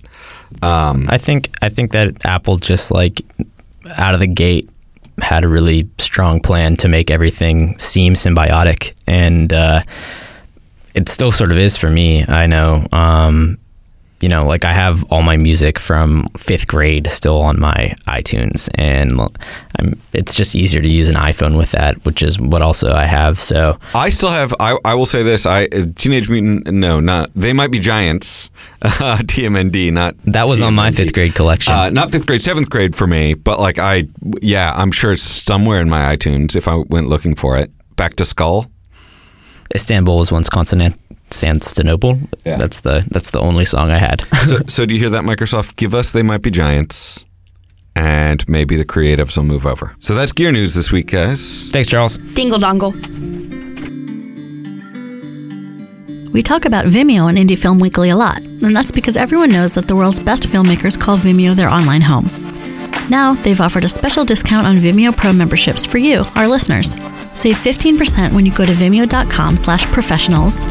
Um, 0.62 1.06
I 1.08 1.18
think 1.18 1.50
I 1.62 1.68
think 1.68 1.92
that 1.92 2.24
Apple 2.24 2.56
just 2.56 2.90
like 2.90 3.22
out 3.96 4.14
of 4.14 4.20
the 4.20 4.26
gate 4.26 4.68
had 5.20 5.44
a 5.44 5.48
really 5.48 5.88
strong 5.98 6.40
plan 6.40 6.76
to 6.76 6.88
make 6.88 7.10
everything 7.10 7.78
seem 7.78 8.14
symbiotic, 8.14 8.94
and 9.06 9.52
uh, 9.52 9.82
it 10.94 11.08
still 11.08 11.32
sort 11.32 11.50
of 11.50 11.58
is 11.58 11.76
for 11.76 11.90
me. 11.90 12.24
I 12.26 12.46
know, 12.46 12.86
um, 12.92 13.58
you 14.20 14.28
know, 14.28 14.46
like 14.46 14.64
I 14.64 14.72
have 14.72 15.04
all 15.12 15.22
my 15.22 15.36
music 15.36 15.78
from 15.78 16.26
fifth 16.38 16.66
grade 16.66 17.10
still 17.10 17.40
on 17.42 17.60
my 17.60 17.94
iTunes, 18.06 18.68
and 18.76 19.20
I'm, 19.78 20.00
it's 20.14 20.34
just 20.34 20.56
easier 20.56 20.80
to 20.80 20.88
use 20.88 21.08
an 21.10 21.16
iPhone 21.16 21.56
with 21.56 21.72
that, 21.72 22.02
which 22.04 22.22
is 22.22 22.40
what 22.40 22.62
also 22.62 22.92
I 22.94 23.04
have. 23.04 23.40
So 23.40 23.78
I 23.94 24.08
still 24.08 24.30
have. 24.30 24.54
I, 24.58 24.78
I 24.84 24.94
will 24.94 25.06
say 25.06 25.22
this: 25.22 25.44
I 25.44 25.66
Teenage 25.96 26.30
Mutant. 26.30 26.66
No, 26.72 26.98
not 26.98 27.30
they 27.34 27.52
might 27.52 27.70
be 27.70 27.78
giants. 27.78 28.50
Uh, 28.86 29.18
TMND, 29.18 29.92
not 29.92 30.16
that 30.24 30.46
was 30.46 30.62
on 30.62 30.74
my 30.74 30.90
fifth 30.90 31.12
grade 31.12 31.34
collection. 31.34 31.72
Uh, 31.72 31.90
not 31.90 32.10
fifth 32.10 32.26
grade, 32.26 32.40
seventh 32.40 32.70
grade 32.70 32.94
for 32.94 33.06
me, 33.06 33.34
but 33.34 33.58
like 33.58 33.78
I, 33.78 34.04
yeah, 34.40 34.72
I'm 34.76 34.92
sure 34.92 35.12
it's 35.12 35.22
somewhere 35.22 35.80
in 35.80 35.88
my 35.88 36.14
iTunes 36.14 36.54
if 36.54 36.68
I 36.68 36.76
went 36.76 37.08
looking 37.08 37.34
for 37.34 37.58
it. 37.58 37.70
Back 37.96 38.14
to 38.16 38.24
Skull. 38.24 38.70
Istanbul 39.74 40.18
was 40.18 40.30
once 40.30 40.48
Constantinople. 41.30 42.18
Yeah. 42.44 42.56
That's 42.56 42.80
the 42.80 43.06
that's 43.10 43.30
the 43.30 43.40
only 43.40 43.64
song 43.64 43.90
I 43.90 43.98
had. 43.98 44.22
So, 44.46 44.58
so 44.68 44.86
do 44.86 44.94
you 44.94 45.00
hear 45.00 45.10
that, 45.10 45.24
Microsoft? 45.24 45.76
Give 45.76 45.94
us 45.94 46.12
They 46.12 46.22
Might 46.22 46.42
Be 46.42 46.50
Giants, 46.50 47.24
and 47.94 48.46
maybe 48.48 48.76
the 48.76 48.84
creatives 48.84 49.36
will 49.36 49.44
move 49.44 49.66
over. 49.66 49.94
So 49.98 50.14
that's 50.14 50.32
gear 50.32 50.52
news 50.52 50.74
this 50.74 50.92
week, 50.92 51.10
guys. 51.10 51.68
Thanks, 51.70 51.88
Charles. 51.88 52.18
Dingle 52.18 52.58
dongle. 52.58 52.94
We 56.32 56.42
talk 56.42 56.66
about 56.66 56.84
Vimeo 56.84 57.24
on 57.24 57.36
Indie 57.36 57.58
Film 57.58 57.78
Weekly 57.78 58.10
a 58.10 58.16
lot, 58.16 58.42
and 58.42 58.76
that's 58.76 58.92
because 58.92 59.16
everyone 59.16 59.50
knows 59.50 59.74
that 59.74 59.88
the 59.88 59.96
world's 59.96 60.20
best 60.20 60.44
filmmakers 60.44 61.00
call 61.00 61.16
Vimeo 61.16 61.54
their 61.54 61.68
online 61.70 62.02
home. 62.02 62.28
Now, 63.08 63.34
they've 63.34 63.60
offered 63.60 63.84
a 63.84 63.88
special 63.88 64.24
discount 64.24 64.66
on 64.66 64.76
Vimeo 64.76 65.16
Pro 65.16 65.32
memberships 65.32 65.84
for 65.84 65.98
you, 65.98 66.24
our 66.34 66.46
listeners. 66.48 66.94
Save 67.34 67.56
15% 67.56 68.32
when 68.32 68.44
you 68.44 68.52
go 68.52 68.64
to 68.64 68.72
vimeo.com 68.72 69.56
slash 69.56 69.86
professionals, 69.86 70.64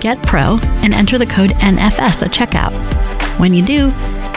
get 0.00 0.22
pro, 0.22 0.58
and 0.82 0.94
enter 0.94 1.18
the 1.18 1.26
code 1.26 1.50
NFS 1.50 2.22
at 2.22 2.32
checkout. 2.32 2.72
When 3.38 3.54
you 3.54 3.64
do, 3.64 3.86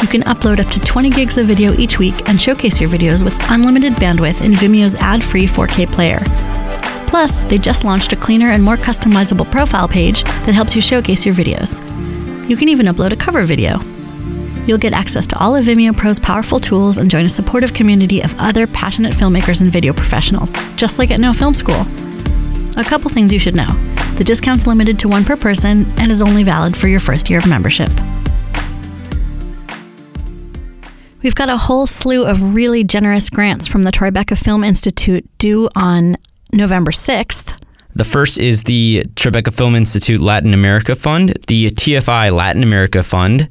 you 0.02 0.08
can 0.08 0.22
upload 0.24 0.60
up 0.60 0.72
to 0.72 0.80
20 0.80 1.10
gigs 1.10 1.38
of 1.38 1.48
video 1.48 1.74
each 1.74 2.00
week 2.00 2.30
and 2.30 2.40
showcase 2.40 2.80
your 2.80 2.90
videos 2.90 3.24
with 3.24 3.38
unlimited 3.50 3.94
bandwidth 3.94 4.46
in 4.46 4.52
Vimeo's 4.52 4.96
ad-free 4.96 5.48
4K 5.48 5.92
player. 5.92 6.20
Plus, 7.08 7.42
they 7.42 7.58
just 7.58 7.86
launched 7.86 8.12
a 8.12 8.16
cleaner 8.16 8.50
and 8.50 8.64
more 8.64 8.76
customizable 8.76 9.50
profile 9.50 9.88
page 9.88 10.24
that 10.24 10.54
helps 10.54 10.76
you 10.76 10.82
showcase 10.82 11.26
your 11.26 11.36
videos. 11.36 11.80
You 12.50 12.58
can 12.58 12.70
even 12.70 12.88
upload 12.88 13.12
a 13.12 13.16
cover 13.16 13.44
video. 13.46 13.80
You'll 14.66 14.78
get 14.78 14.94
access 14.94 15.28
to 15.28 15.40
all 15.40 15.56
of 15.56 15.66
Vimeo 15.66 15.96
Pro's 15.96 16.20
powerful 16.20 16.60
tools 16.60 16.98
and 16.98 17.12
join 17.12 17.26
a 17.26 17.30
supportive 17.30 17.74
community 17.74 18.22
of 18.22 18.36
other 18.40 18.66
passionate 18.66 19.14
filmmakers 19.14 19.62
and 19.62 19.72
video 19.72 19.94
professionals, 19.94 20.54
just 20.76 21.00
like 21.00 21.12
at 21.12 21.20
No 21.20 21.34
Film 21.34 21.54
School. 21.54 21.86
A 22.78 22.84
couple 22.84 23.12
things 23.12 23.32
you 23.32 23.40
should 23.40 23.56
know. 23.56 23.93
The 24.16 24.24
discount's 24.24 24.68
limited 24.68 25.00
to 25.00 25.08
one 25.08 25.26
per 25.26 25.36
person 25.36 25.86
and 25.98 26.12
is 26.12 26.22
only 26.22 26.44
valid 26.44 26.78
for 26.78 26.88
your 26.88 27.00
first 27.00 27.30
year 27.30 27.40
of 27.40 27.48
membership. 27.48 27.90
We've 31.24 31.34
got 31.34 31.50
a 31.50 31.58
whole 31.58 31.88
slew 31.88 32.26
of 32.26 32.54
really 32.54 32.84
generous 32.84 33.30
grants 33.30 33.66
from 33.66 33.84
the 33.84 33.92
Tribeca 33.92 34.38
Film 34.38 34.64
Institute 34.64 35.26
due 35.38 35.70
on 35.76 36.16
November 36.52 36.92
6th. 36.92 37.60
The 37.96 38.04
first 38.04 38.40
is 38.40 38.64
the 38.64 39.06
Tribeca 39.16 39.54
Film 39.54 39.76
Institute 39.76 40.20
Latin 40.20 40.54
America 40.54 40.96
Fund. 40.96 41.38
The 41.48 41.72
TFI 41.72 42.32
Latin 42.32 42.62
America 42.62 43.02
Fund 43.04 43.50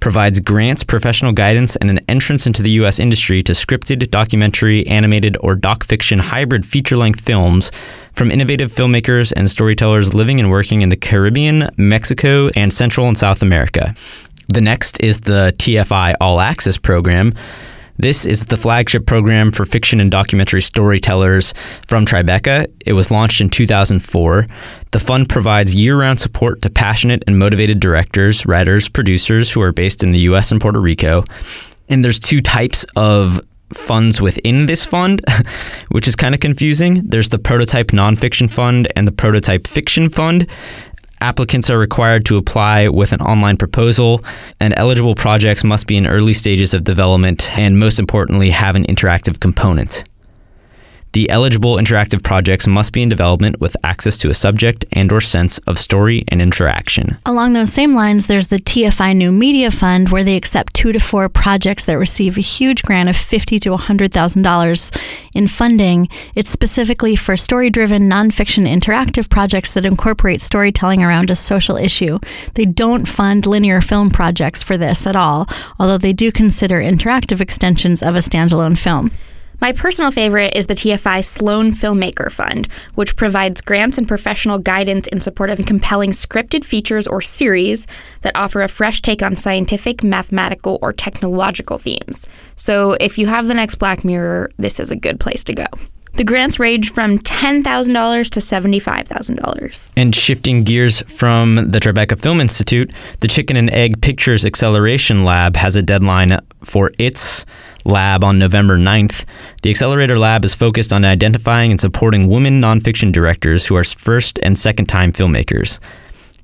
provides 0.00 0.40
grants, 0.40 0.84
professional 0.84 1.32
guidance, 1.32 1.74
and 1.76 1.90
an 1.90 1.98
entrance 2.08 2.46
into 2.46 2.62
the 2.62 2.70
U.S. 2.70 3.00
industry 3.00 3.42
to 3.42 3.52
scripted, 3.52 4.10
documentary, 4.10 4.86
animated, 4.86 5.36
or 5.40 5.54
doc 5.54 5.84
fiction 5.84 6.18
hybrid 6.18 6.64
feature 6.64 6.96
length 6.96 7.20
films 7.20 7.72
from 8.18 8.32
innovative 8.32 8.72
filmmakers 8.72 9.32
and 9.36 9.48
storytellers 9.48 10.12
living 10.12 10.40
and 10.40 10.50
working 10.50 10.82
in 10.82 10.88
the 10.88 10.96
Caribbean, 10.96 11.70
Mexico, 11.76 12.50
and 12.56 12.74
Central 12.74 13.06
and 13.06 13.16
South 13.16 13.42
America. 13.42 13.94
The 14.48 14.60
next 14.60 15.00
is 15.00 15.20
the 15.20 15.54
TFI 15.56 16.16
All 16.20 16.40
Access 16.40 16.78
program. 16.78 17.32
This 17.96 18.26
is 18.26 18.46
the 18.46 18.56
flagship 18.56 19.06
program 19.06 19.52
for 19.52 19.64
fiction 19.64 20.00
and 20.00 20.10
documentary 20.10 20.62
storytellers 20.62 21.52
from 21.86 22.04
Tribeca. 22.04 22.66
It 22.84 22.94
was 22.94 23.12
launched 23.12 23.40
in 23.40 23.50
2004. 23.50 24.46
The 24.90 24.98
fund 24.98 25.28
provides 25.28 25.76
year 25.76 25.96
round 25.96 26.18
support 26.18 26.60
to 26.62 26.70
passionate 26.70 27.22
and 27.28 27.38
motivated 27.38 27.78
directors, 27.78 28.46
writers, 28.46 28.88
producers 28.88 29.52
who 29.52 29.62
are 29.62 29.70
based 29.70 30.02
in 30.02 30.10
the 30.10 30.20
US 30.20 30.50
and 30.50 30.60
Puerto 30.60 30.80
Rico. 30.80 31.22
And 31.88 32.04
there's 32.04 32.18
two 32.18 32.40
types 32.40 32.84
of 32.96 33.40
funds 33.72 34.20
within 34.20 34.66
this 34.66 34.84
fund, 34.84 35.22
which 35.88 36.08
is 36.08 36.16
kind 36.16 36.34
of 36.34 36.40
confusing. 36.40 37.02
There's 37.04 37.28
the 37.28 37.38
Prototype 37.38 37.88
Nonfiction 37.88 38.50
Fund 38.50 38.90
and 38.96 39.06
the 39.06 39.12
Prototype 39.12 39.66
Fiction 39.66 40.08
Fund. 40.08 40.46
Applicants 41.20 41.68
are 41.68 41.78
required 41.78 42.24
to 42.26 42.36
apply 42.36 42.88
with 42.88 43.12
an 43.12 43.20
online 43.20 43.56
proposal, 43.56 44.24
and 44.60 44.72
eligible 44.76 45.16
projects 45.16 45.64
must 45.64 45.86
be 45.88 45.96
in 45.96 46.06
early 46.06 46.32
stages 46.32 46.74
of 46.74 46.84
development 46.84 47.56
and, 47.58 47.78
most 47.78 47.98
importantly, 47.98 48.50
have 48.50 48.76
an 48.76 48.84
interactive 48.84 49.40
component. 49.40 50.04
The 51.12 51.30
eligible 51.30 51.76
interactive 51.76 52.22
projects 52.22 52.66
must 52.66 52.92
be 52.92 53.02
in 53.02 53.08
development 53.08 53.60
with 53.60 53.76
access 53.82 54.18
to 54.18 54.30
a 54.30 54.34
subject 54.34 54.84
and 54.92 55.10
or 55.10 55.20
sense 55.20 55.58
of 55.60 55.78
story 55.78 56.24
and 56.28 56.42
interaction. 56.42 57.16
Along 57.24 57.54
those 57.54 57.72
same 57.72 57.94
lines, 57.94 58.26
there's 58.26 58.48
the 58.48 58.58
TFI 58.58 59.16
New 59.16 59.32
Media 59.32 59.70
Fund, 59.70 60.10
where 60.10 60.22
they 60.22 60.36
accept 60.36 60.74
two 60.74 60.92
to 60.92 61.00
four 61.00 61.28
projects 61.28 61.84
that 61.86 61.98
receive 61.98 62.36
a 62.36 62.42
huge 62.42 62.82
grant 62.82 63.08
of 63.08 63.16
fifty 63.16 63.58
to 63.60 63.76
hundred 63.76 64.12
thousand 64.12 64.42
dollars 64.42 64.90
in 65.34 65.48
funding. 65.48 66.08
It's 66.34 66.50
specifically 66.50 67.16
for 67.16 67.36
story-driven, 67.36 68.02
nonfiction, 68.02 68.68
interactive 68.68 69.30
projects 69.30 69.72
that 69.72 69.86
incorporate 69.86 70.40
storytelling 70.40 71.02
around 71.02 71.30
a 71.30 71.36
social 71.36 71.76
issue. 71.76 72.18
They 72.54 72.66
don't 72.66 73.08
fund 73.08 73.46
linear 73.46 73.80
film 73.80 74.10
projects 74.10 74.62
for 74.62 74.76
this 74.76 75.06
at 75.06 75.16
all, 75.16 75.48
although 75.78 75.98
they 75.98 76.12
do 76.12 76.30
consider 76.30 76.80
interactive 76.80 77.40
extensions 77.40 78.02
of 78.02 78.14
a 78.14 78.18
standalone 78.18 78.78
film. 78.78 79.10
My 79.60 79.72
personal 79.72 80.12
favorite 80.12 80.54
is 80.54 80.68
the 80.68 80.74
TFI 80.74 81.24
Sloan 81.24 81.72
Filmmaker 81.72 82.30
Fund, 82.30 82.68
which 82.94 83.16
provides 83.16 83.60
grants 83.60 83.98
and 83.98 84.06
professional 84.06 84.58
guidance 84.58 85.08
in 85.08 85.18
support 85.18 85.50
of 85.50 85.58
compelling 85.66 86.10
scripted 86.10 86.62
features 86.62 87.08
or 87.08 87.20
series 87.20 87.84
that 88.22 88.36
offer 88.36 88.62
a 88.62 88.68
fresh 88.68 89.02
take 89.02 89.20
on 89.20 89.34
scientific, 89.34 90.04
mathematical, 90.04 90.78
or 90.80 90.92
technological 90.92 91.76
themes. 91.76 92.24
So 92.54 92.92
if 93.00 93.18
you 93.18 93.26
have 93.26 93.48
the 93.48 93.54
next 93.54 93.76
Black 93.76 94.04
Mirror, 94.04 94.52
this 94.58 94.78
is 94.78 94.92
a 94.92 94.96
good 94.96 95.18
place 95.18 95.42
to 95.44 95.54
go. 95.54 95.66
The 96.14 96.24
grants 96.24 96.58
range 96.58 96.92
from 96.92 97.18
$10,000 97.18 98.30
to 98.30 98.40
$75,000. 98.40 99.88
And 99.96 100.14
shifting 100.14 100.64
gears 100.64 101.02
from 101.02 101.70
the 101.70 101.78
Tribeca 101.78 102.18
Film 102.20 102.40
Institute, 102.40 102.92
the 103.20 103.28
Chicken 103.28 103.56
and 103.56 103.70
Egg 103.70 104.00
Pictures 104.00 104.44
Acceleration 104.44 105.24
Lab 105.24 105.56
has 105.56 105.76
a 105.76 105.82
deadline 105.82 106.40
for 106.64 106.92
its 106.98 107.44
lab 107.88 108.22
on 108.22 108.38
November 108.38 108.78
9th. 108.78 109.24
The 109.62 109.70
Accelerator 109.70 110.18
Lab 110.18 110.44
is 110.44 110.54
focused 110.54 110.92
on 110.92 111.04
identifying 111.04 111.70
and 111.70 111.80
supporting 111.80 112.28
women 112.28 112.60
nonfiction 112.60 113.10
directors 113.12 113.66
who 113.66 113.76
are 113.76 113.84
first 113.84 114.38
and 114.42 114.58
second 114.58 114.86
time 114.86 115.12
filmmakers. 115.12 115.80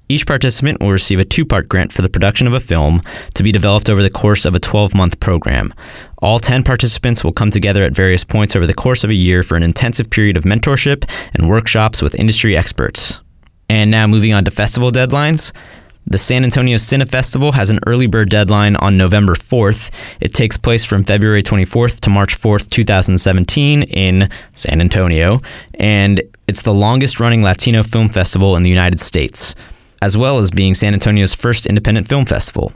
Each 0.09 0.27
participant 0.27 0.81
will 0.81 0.91
receive 0.91 1.19
a 1.19 1.25
two 1.25 1.47
part 1.47 1.69
grant 1.69 1.93
for 1.93 2.03
the 2.03 2.11
production 2.11 2.47
of 2.47 2.53
a 2.53 2.61
film 2.61 3.01
to 3.35 3.43
be 3.43 3.53
developed 3.53 3.89
over 3.89 4.03
the 4.03 4.11
course 4.11 4.45
of 4.45 4.55
a 4.55 4.61
12 4.61 4.95
month 4.95 5.19
program. 5.19 5.73
All 6.21 6.39
10 6.39 6.63
participants 6.63 7.25
will 7.25 7.33
come 7.33 7.51
together 7.51 7.83
at 7.83 7.95
various 7.95 8.25
points 8.25 8.55
over 8.55 8.67
the 8.67 8.75
course 8.75 9.03
of 9.05 9.11
a 9.11 9.15
year 9.15 9.43
for 9.43 9.57
an 9.57 9.63
intensive 9.63 10.11
period 10.11 10.37
of 10.37 10.45
mentorship 10.45 11.09
and 11.35 11.49
workshops 11.49 12.03
with 12.03 12.15
industry 12.17 12.57
experts. 12.57 13.21
And 13.71 13.91
now 13.91 14.07
moving 14.07 14.35
on 14.35 14.45
to 14.45 14.51
festival 14.51 14.91
deadlines. 14.91 15.53
The 16.07 16.19
San 16.19 16.45
Antonio 16.45 16.77
Cine 16.77 17.09
Festival 17.09 17.53
has 17.53 17.71
an 17.71 17.81
early 17.87 18.07
bird 18.07 18.29
deadline 18.29 18.77
on 18.77 18.97
November 18.97 19.35
4th. 19.35 19.91
It 20.21 20.35
takes 20.35 20.57
place 20.57 20.85
from 20.85 21.05
February 21.05 21.43
24th 21.43 22.01
to 22.01 22.11
March 22.11 22.39
4th, 22.39 22.69
2017, 22.69 23.83
in 23.85 24.29
San 24.53 24.81
Antonio, 24.81 25.41
and 25.75 26.23
it's 26.47 26.63
the 26.63 26.75
longest 26.75 27.21
running 27.21 27.43
Latino 27.43 27.83
film 27.83 28.09
festival 28.09 28.55
in 28.57 28.63
the 28.63 28.71
United 28.71 29.01
States 29.01 29.55
as 30.05 30.19
well 30.19 30.39
as 30.39 30.51
being 30.51 30.75
San 30.75 30.93
Antonio's 30.93 31.35
first 31.35 31.65
independent 31.65 32.07
film 32.07 32.27
festival. 32.27 32.75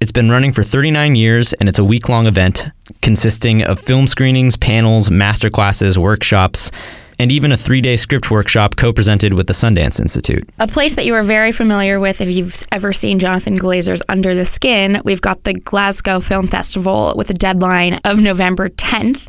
It's 0.00 0.10
been 0.10 0.30
running 0.30 0.52
for 0.52 0.62
39 0.62 1.14
years 1.14 1.52
and 1.52 1.68
it's 1.68 1.78
a 1.78 1.84
week 1.84 2.08
long 2.08 2.26
event 2.26 2.64
consisting 3.02 3.62
of 3.62 3.78
film 3.78 4.06
screenings, 4.06 4.56
panels, 4.56 5.10
masterclasses, 5.10 5.98
workshops, 5.98 6.72
and 7.18 7.32
even 7.32 7.52
a 7.52 7.56
three 7.56 7.80
day 7.80 7.96
script 7.96 8.30
workshop 8.30 8.76
co 8.76 8.92
presented 8.92 9.34
with 9.34 9.46
the 9.46 9.52
Sundance 9.52 10.00
Institute. 10.00 10.48
A 10.58 10.66
place 10.66 10.94
that 10.94 11.06
you 11.06 11.14
are 11.14 11.22
very 11.22 11.52
familiar 11.52 11.98
with 12.00 12.20
if 12.20 12.28
you've 12.28 12.62
ever 12.72 12.92
seen 12.92 13.18
Jonathan 13.18 13.58
Glazer's 13.58 14.02
Under 14.08 14.34
the 14.34 14.46
Skin, 14.46 15.00
we've 15.04 15.20
got 15.20 15.44
the 15.44 15.54
Glasgow 15.54 16.20
Film 16.20 16.46
Festival 16.46 17.14
with 17.16 17.30
a 17.30 17.34
deadline 17.34 18.00
of 18.04 18.18
November 18.18 18.68
10th. 18.68 19.28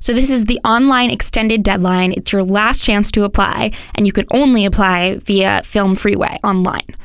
So 0.00 0.14
this 0.14 0.30
is 0.30 0.46
the 0.46 0.58
online 0.64 1.10
extended 1.10 1.62
deadline. 1.62 2.12
It's 2.12 2.32
your 2.32 2.42
last 2.42 2.82
chance 2.82 3.10
to 3.12 3.24
apply, 3.24 3.72
and 3.94 4.06
you 4.06 4.12
can 4.12 4.24
only 4.30 4.64
apply 4.64 5.16
via 5.16 5.62
Film 5.62 5.94
Freeway 5.94 6.38
online. 6.42 6.96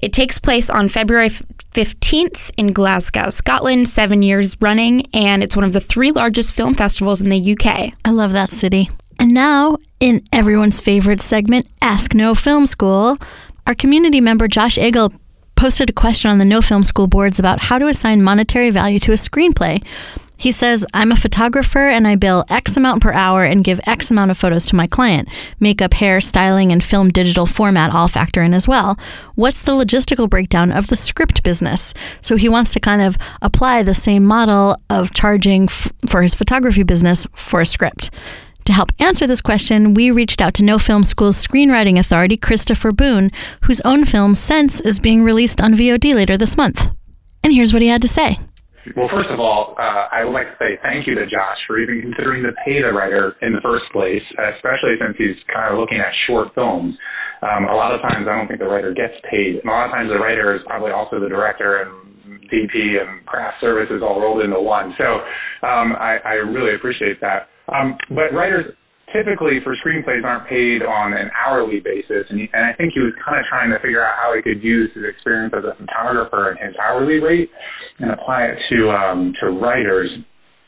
It 0.00 0.12
takes 0.12 0.38
place 0.38 0.70
on 0.70 0.88
February 0.88 1.28
15th 1.28 2.52
in 2.56 2.72
Glasgow, 2.72 3.28
Scotland, 3.30 3.88
seven 3.88 4.22
years 4.22 4.56
running, 4.60 5.06
and 5.12 5.42
it's 5.42 5.56
one 5.56 5.64
of 5.64 5.72
the 5.72 5.80
three 5.80 6.12
largest 6.12 6.54
film 6.54 6.74
festivals 6.74 7.20
in 7.20 7.28
the 7.28 7.52
UK. 7.52 7.92
I 8.04 8.10
love 8.10 8.32
that 8.32 8.50
city. 8.50 8.88
And 9.20 9.34
now, 9.34 9.76
in 10.00 10.22
everyone's 10.32 10.80
favorite 10.80 11.20
segment, 11.20 11.66
Ask 11.82 12.14
No 12.14 12.34
Film 12.34 12.64
School, 12.64 13.18
our 13.66 13.74
community 13.74 14.18
member 14.18 14.48
Josh 14.48 14.78
Egel 14.78 15.14
posted 15.56 15.90
a 15.90 15.92
question 15.92 16.30
on 16.30 16.38
the 16.38 16.46
No 16.46 16.62
Film 16.62 16.82
School 16.82 17.06
boards 17.06 17.38
about 17.38 17.60
how 17.60 17.76
to 17.76 17.86
assign 17.86 18.22
monetary 18.22 18.70
value 18.70 18.98
to 19.00 19.12
a 19.12 19.16
screenplay. 19.16 19.84
He 20.38 20.52
says, 20.52 20.86
I'm 20.94 21.12
a 21.12 21.16
photographer 21.16 21.80
and 21.80 22.08
I 22.08 22.16
bill 22.16 22.46
X 22.48 22.78
amount 22.78 23.02
per 23.02 23.12
hour 23.12 23.44
and 23.44 23.62
give 23.62 23.78
X 23.86 24.10
amount 24.10 24.30
of 24.30 24.38
photos 24.38 24.64
to 24.66 24.74
my 24.74 24.86
client. 24.86 25.28
Makeup, 25.60 25.92
hair, 25.92 26.18
styling, 26.22 26.72
and 26.72 26.82
film 26.82 27.10
digital 27.10 27.44
format 27.44 27.92
all 27.92 28.08
factor 28.08 28.42
in 28.42 28.54
as 28.54 28.66
well. 28.66 28.98
What's 29.34 29.60
the 29.60 29.72
logistical 29.72 30.30
breakdown 30.30 30.72
of 30.72 30.86
the 30.86 30.96
script 30.96 31.42
business? 31.42 31.92
So 32.22 32.36
he 32.36 32.48
wants 32.48 32.72
to 32.72 32.80
kind 32.80 33.02
of 33.02 33.18
apply 33.42 33.82
the 33.82 33.92
same 33.92 34.24
model 34.24 34.78
of 34.88 35.12
charging 35.12 35.64
f- 35.64 35.92
for 36.08 36.22
his 36.22 36.34
photography 36.34 36.84
business 36.84 37.26
for 37.34 37.60
a 37.60 37.66
script. 37.66 38.08
To 38.70 38.74
help 38.74 38.94
answer 39.02 39.26
this 39.26 39.42
question, 39.42 39.94
we 39.94 40.12
reached 40.12 40.40
out 40.40 40.54
to 40.54 40.64
No 40.64 40.78
Film 40.78 41.02
School's 41.02 41.34
screenwriting 41.34 41.98
authority, 41.98 42.36
Christopher 42.36 42.92
Boone, 42.92 43.34
whose 43.66 43.80
own 43.80 44.04
film 44.04 44.36
Sense 44.36 44.80
is 44.80 45.00
being 45.00 45.24
released 45.24 45.60
on 45.60 45.74
VOD 45.74 46.14
later 46.14 46.38
this 46.38 46.56
month. 46.56 46.86
And 47.42 47.52
here's 47.52 47.72
what 47.72 47.82
he 47.82 47.88
had 47.88 48.00
to 48.02 48.06
say. 48.06 48.38
Well, 48.94 49.10
first 49.10 49.26
of 49.28 49.40
all, 49.40 49.74
uh, 49.74 50.06
I 50.14 50.22
would 50.22 50.30
like 50.30 50.46
to 50.46 50.56
say 50.62 50.78
thank 50.86 51.08
you 51.08 51.16
to 51.16 51.26
Josh 51.26 51.58
for 51.66 51.82
even 51.82 52.00
considering 52.00 52.44
to 52.44 52.54
pay 52.64 52.78
the 52.78 52.94
writer 52.94 53.34
in 53.42 53.50
the 53.50 53.60
first 53.60 53.90
place, 53.90 54.22
especially 54.38 54.94
since 55.02 55.18
he's 55.18 55.34
kind 55.50 55.74
of 55.74 55.80
looking 55.80 55.98
at 55.98 56.14
short 56.30 56.54
films. 56.54 56.94
Um, 57.42 57.66
a 57.66 57.74
lot 57.74 57.90
of 57.90 57.98
times, 58.06 58.30
I 58.30 58.38
don't 58.38 58.46
think 58.46 58.60
the 58.60 58.70
writer 58.70 58.94
gets 58.94 59.18
paid. 59.26 59.58
And 59.58 59.66
a 59.66 59.74
lot 59.74 59.90
of 59.90 59.98
times, 59.98 60.14
the 60.14 60.22
writer 60.22 60.54
is 60.54 60.62
probably 60.70 60.94
also 60.94 61.18
the 61.18 61.28
director 61.28 61.82
and 61.82 62.38
DP 62.46 63.02
and 63.02 63.26
craft 63.26 63.58
services 63.60 63.98
all 63.98 64.22
rolled 64.22 64.46
into 64.46 64.62
one. 64.62 64.94
So 64.94 65.26
um, 65.66 65.98
I, 65.98 66.22
I 66.22 66.34
really 66.46 66.78
appreciate 66.78 67.20
that. 67.20 67.50
Um, 67.72 67.96
but 68.10 68.34
writers 68.34 68.74
typically 69.12 69.58
for 69.62 69.74
screenplays 69.82 70.24
aren't 70.24 70.48
paid 70.48 70.82
on 70.82 71.12
an 71.12 71.30
hourly 71.34 71.80
basis, 71.80 72.26
and, 72.30 72.40
he, 72.40 72.48
and 72.52 72.64
I 72.64 72.72
think 72.74 72.92
he 72.94 73.00
was 73.00 73.12
kind 73.24 73.38
of 73.38 73.44
trying 73.50 73.70
to 73.70 73.78
figure 73.78 74.04
out 74.04 74.14
how 74.18 74.34
he 74.34 74.42
could 74.42 74.62
use 74.62 74.90
his 74.94 75.04
experience 75.04 75.54
as 75.56 75.64
a 75.64 75.74
photographer 75.74 76.50
and 76.50 76.58
his 76.58 76.74
hourly 76.78 77.18
rate 77.18 77.50
and 77.98 78.10
apply 78.10 78.44
it 78.54 78.58
to 78.70 78.90
um, 78.90 79.32
to 79.40 79.50
writers. 79.50 80.10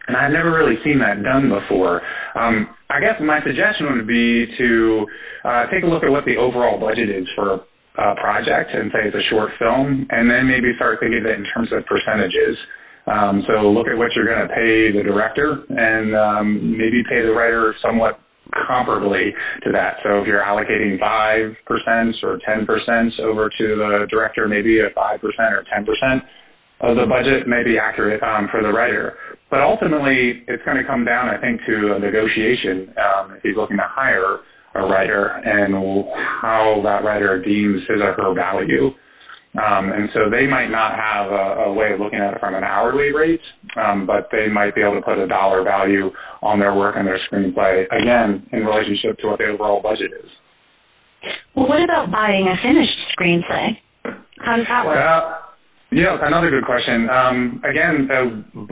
And 0.09 0.17
I've 0.17 0.33
never 0.33 0.51
really 0.51 0.75
seen 0.83 0.99
that 0.99 1.23
done 1.23 1.47
before. 1.49 2.03
Um, 2.35 2.75
I 2.91 2.99
guess 2.99 3.23
my 3.23 3.39
suggestion 3.47 3.87
would 3.95 4.07
be 4.07 4.47
to 4.59 5.07
uh, 5.45 5.63
take 5.71 5.85
a 5.85 5.87
look 5.87 6.03
at 6.03 6.11
what 6.11 6.25
the 6.27 6.37
overall 6.37 6.81
budget 6.81 7.09
is 7.09 7.27
for 7.37 7.63
a 7.95 8.15
project 8.19 8.75
and 8.75 8.91
say 8.91 9.07
it's 9.07 9.17
a 9.17 9.29
short 9.31 9.53
film, 9.61 10.07
and 10.11 10.29
then 10.29 10.49
maybe 10.49 10.75
start 10.77 10.99
thinking 10.99 11.21
of 11.21 11.27
it 11.27 11.39
in 11.39 11.47
terms 11.55 11.71
of 11.71 11.87
percentages. 11.87 12.57
Um, 13.07 13.43
so 13.49 13.71
look 13.71 13.89
at 13.89 13.99
what 13.99 14.11
you're 14.15 14.27
going 14.27 14.47
to 14.47 14.55
pay 14.55 14.93
the 14.93 15.03
director, 15.03 15.65
and 15.71 16.15
um, 16.15 16.79
maybe 16.79 17.03
pay 17.09 17.23
the 17.23 17.33
writer 17.33 17.75
somewhat 17.83 18.21
comparably 18.69 19.31
to 19.65 19.73
that. 19.73 19.97
So 20.03 20.21
if 20.21 20.27
you're 20.27 20.43
allocating 20.43 20.99
5% 21.01 22.13
or 22.23 22.39
10% 22.47 23.21
over 23.21 23.49
to 23.49 23.67
the 23.77 24.07
director, 24.11 24.47
maybe 24.49 24.81
a 24.81 24.91
5% 24.91 25.23
or 25.23 25.65
10% 25.65 26.23
of 26.83 26.97
the 26.97 27.07
budget 27.07 27.47
may 27.47 27.63
be 27.63 27.79
accurate 27.79 28.23
um, 28.23 28.49
for 28.51 28.63
the 28.63 28.69
writer. 28.69 29.15
But 29.51 29.61
ultimately, 29.61 30.43
it's 30.49 30.63
going 30.65 30.77
to 30.77 30.85
come 30.85 31.05
down, 31.05 31.29
I 31.29 31.41
think, 31.41 31.61
to 31.67 31.95
a 31.95 31.99
negotiation 31.99 32.93
um, 32.99 33.33
if 33.37 33.43
he's 33.43 33.57
looking 33.57 33.77
to 33.77 33.87
hire 33.87 34.41
a 34.75 34.83
writer 34.83 35.29
and 35.45 35.75
how 36.41 36.81
that 36.85 37.05
writer 37.05 37.43
deems 37.43 37.83
his 37.89 38.01
or 38.01 38.15
her 38.15 38.35
value. 38.35 38.91
Um, 39.53 39.93
and 39.93 40.09
so 40.15 40.31
they 40.33 40.47
might 40.47 40.73
not 40.73 40.97
have 40.97 41.29
a, 41.29 41.69
a, 41.69 41.73
way 41.75 41.93
of 41.93 42.01
looking 42.01 42.19
at 42.19 42.33
it 42.33 42.41
from 42.41 42.55
an 42.55 42.65
hourly 42.65 43.13
rate, 43.13 43.45
um, 43.77 44.07
but 44.07 44.33
they 44.33 44.49
might 44.49 44.75
be 44.75 44.81
able 44.81 44.97
to 44.97 45.05
put 45.05 45.19
a 45.21 45.29
dollar 45.29 45.63
value 45.63 46.09
on 46.41 46.59
their 46.59 46.73
work 46.75 46.97
and 46.97 47.07
their 47.07 47.21
screenplay, 47.29 47.85
again, 47.93 48.49
in 48.53 48.65
relationship 48.65 49.19
to 49.21 49.29
what 49.29 49.37
the 49.37 49.53
overall 49.53 49.83
budget 49.83 50.09
is. 50.25 50.31
Well, 51.55 51.69
what 51.69 51.85
about 51.85 52.11
buying 52.11 52.49
a 52.49 52.57
finished 52.65 52.97
screenplay? 53.13 53.77
How 54.41 54.57
does 54.57 54.67
that 54.73 54.87
work? 54.87 54.97
Uh, 54.97 55.53
yeah, 55.93 56.17
another 56.25 56.49
good 56.49 56.65
question. 56.65 57.13
Um, 57.13 57.61
again, 57.69 58.09
uh, 58.09 58.25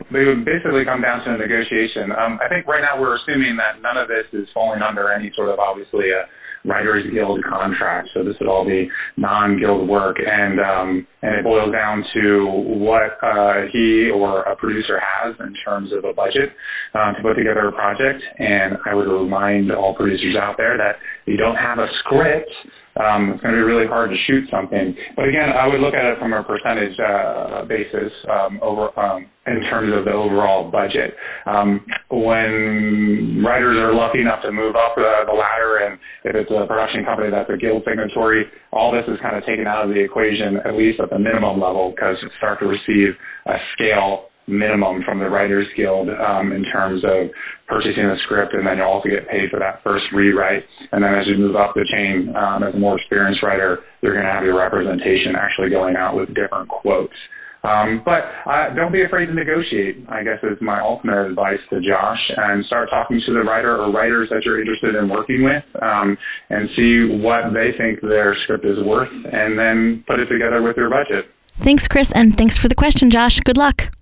they 0.09 0.25
would 0.25 0.49
basically 0.49 0.89
come 0.89 1.05
down 1.05 1.21
to 1.29 1.37
a 1.37 1.37
negotiation. 1.37 2.09
Um, 2.09 2.41
I 2.41 2.49
think 2.49 2.65
right 2.65 2.81
now 2.81 2.97
we're 2.97 3.21
assuming 3.21 3.61
that 3.61 3.85
none 3.85 4.01
of 4.01 4.09
this 4.09 4.25
is 4.33 4.49
falling 4.57 4.81
under 4.81 5.13
any 5.13 5.31
sort 5.37 5.53
of 5.53 5.61
obviously 5.61 6.09
a 6.09 6.25
Writers 6.65 7.07
Guild 7.13 7.43
contract. 7.49 8.09
So 8.15 8.25
this 8.25 8.35
would 8.41 8.49
all 8.49 8.67
be 8.67 8.91
non-guild 9.17 9.89
work, 9.89 10.17
and 10.19 10.61
um, 10.61 11.07
and 11.23 11.37
it 11.37 11.45
boils 11.45 11.73
down 11.73 12.05
to 12.15 12.47
what 12.81 13.19
uh, 13.23 13.67
he 13.73 14.11
or 14.11 14.43
a 14.43 14.57
producer 14.57 15.01
has 15.01 15.35
in 15.41 15.55
terms 15.65 15.91
of 15.93 16.05
a 16.05 16.13
budget 16.13 16.51
uh, 16.95 17.13
to 17.13 17.23
put 17.23 17.35
together 17.35 17.69
a 17.69 17.73
project. 17.73 18.23
And 18.39 18.77
I 18.87 18.95
would 18.95 19.09
remind 19.09 19.73
all 19.73 19.95
producers 19.95 20.37
out 20.41 20.57
there 20.57 20.77
that 20.77 20.97
you 21.27 21.37
don't 21.37 21.57
have 21.57 21.79
a 21.79 21.87
script 22.05 22.51
um, 22.99 23.31
it's 23.31 23.43
going 23.43 23.55
to 23.55 23.61
be 23.61 23.67
really 23.67 23.87
hard 23.87 24.11
to 24.11 24.17
shoot 24.27 24.49
something. 24.51 24.95
But 25.15 25.29
again, 25.29 25.51
I 25.55 25.67
would 25.69 25.81
look 25.81 25.95
at 25.95 26.05
it 26.05 26.19
from 26.19 26.33
a 26.33 26.43
percentage 26.43 26.99
uh, 26.99 27.65
basis 27.67 28.11
um, 28.27 28.59
over 28.63 28.91
um, 28.99 29.27
in 29.47 29.63
terms 29.71 29.95
of 29.95 30.05
the 30.05 30.13
overall 30.13 30.71
budget. 30.71 31.15
Um, 31.47 31.87
when 32.11 33.43
writers 33.47 33.79
are 33.79 33.95
lucky 33.95 34.21
enough 34.21 34.43
to 34.43 34.51
move 34.51 34.75
up 34.75 34.95
the, 34.97 35.27
the 35.27 35.37
ladder, 35.37 35.87
and 35.87 35.99
if 36.25 36.35
it's 36.35 36.51
a 36.51 36.67
production 36.67 37.05
company 37.05 37.31
that's 37.31 37.51
a 37.51 37.57
guild 37.57 37.83
signatory, 37.87 38.45
all 38.73 38.91
this 38.91 39.07
is 39.07 39.19
kind 39.23 39.37
of 39.37 39.47
taken 39.47 39.67
out 39.67 39.87
of 39.87 39.95
the 39.95 40.01
equation, 40.01 40.59
at 40.67 40.75
least 40.75 40.99
at 40.99 41.11
the 41.11 41.19
minimum 41.19 41.61
level, 41.61 41.95
because 41.95 42.17
you 42.23 42.29
start 42.39 42.59
to 42.59 42.67
receive 42.67 43.15
a 43.47 43.57
scale 43.75 44.30
minimum 44.47 45.03
from 45.05 45.19
the 45.19 45.29
Writers 45.29 45.67
Guild 45.77 46.09
um, 46.09 46.53
in 46.53 46.65
terms 46.73 47.05
of 47.05 47.31
purchasing 47.69 48.05
a 48.05 48.17
script, 48.25 48.55
and 48.55 48.67
then 48.67 48.79
you'll 48.79 48.91
also 48.91 49.09
get 49.09 49.29
paid 49.29 49.51
for 49.51 49.59
that 49.61 49.81
first 49.85 50.05
rewrite. 50.13 50.65
And 50.93 51.03
then 51.03 51.15
as 51.15 51.27
you 51.27 51.39
move 51.39 51.57
up 51.57 51.75
the 51.75 51.87
chain 51.93 52.35
um, 52.35 52.63
as 52.63 52.75
a 52.75 52.79
more 52.79 52.99
experienced 52.99 53.43
writer, 53.43 53.81
you're 54.03 54.15
going 54.15 54.27
to 54.27 54.33
have 54.33 54.45
your 54.45 54.59
representation 54.59 55.37
actually 55.39 55.71
going 55.71 55.97
out 55.97 56.17
with 56.17 56.35
different 56.35 56.69
quotes. 56.69 57.15
Um, 57.63 58.01
but 58.05 58.25
uh, 58.49 58.73
don't 58.75 58.93
be 58.93 59.05
afraid 59.05 59.27
to 59.27 59.35
negotiate, 59.35 60.01
I 60.09 60.25
guess 60.25 60.41
is 60.43 60.57
my 60.63 60.81
ultimate 60.81 61.29
advice 61.29 61.61
to 61.69 61.81
Josh, 61.81 62.21
and 62.37 62.65
start 62.65 62.89
talking 62.89 63.21
to 63.27 63.33
the 63.35 63.41
writer 63.41 63.77
or 63.77 63.93
writers 63.93 64.29
that 64.31 64.43
you're 64.45 64.61
interested 64.61 64.95
in 64.95 65.11
working 65.11 65.45
with 65.45 65.63
um, 65.83 66.17
and 66.49 66.69
see 66.75 67.21
what 67.21 67.53
they 67.53 67.77
think 67.77 68.01
their 68.01 68.35
script 68.45 68.65
is 68.65 68.79
worth, 68.85 69.13
and 69.13 69.59
then 69.59 70.05
put 70.07 70.19
it 70.19 70.27
together 70.27 70.63
with 70.63 70.77
your 70.77 70.89
budget. 70.89 71.31
Thanks, 71.59 71.87
Chris, 71.87 72.11
and 72.13 72.35
thanks 72.37 72.57
for 72.57 72.69
the 72.69 72.75
question, 72.75 73.11
Josh. 73.11 73.41
Good 73.41 73.59
luck. 73.59 73.93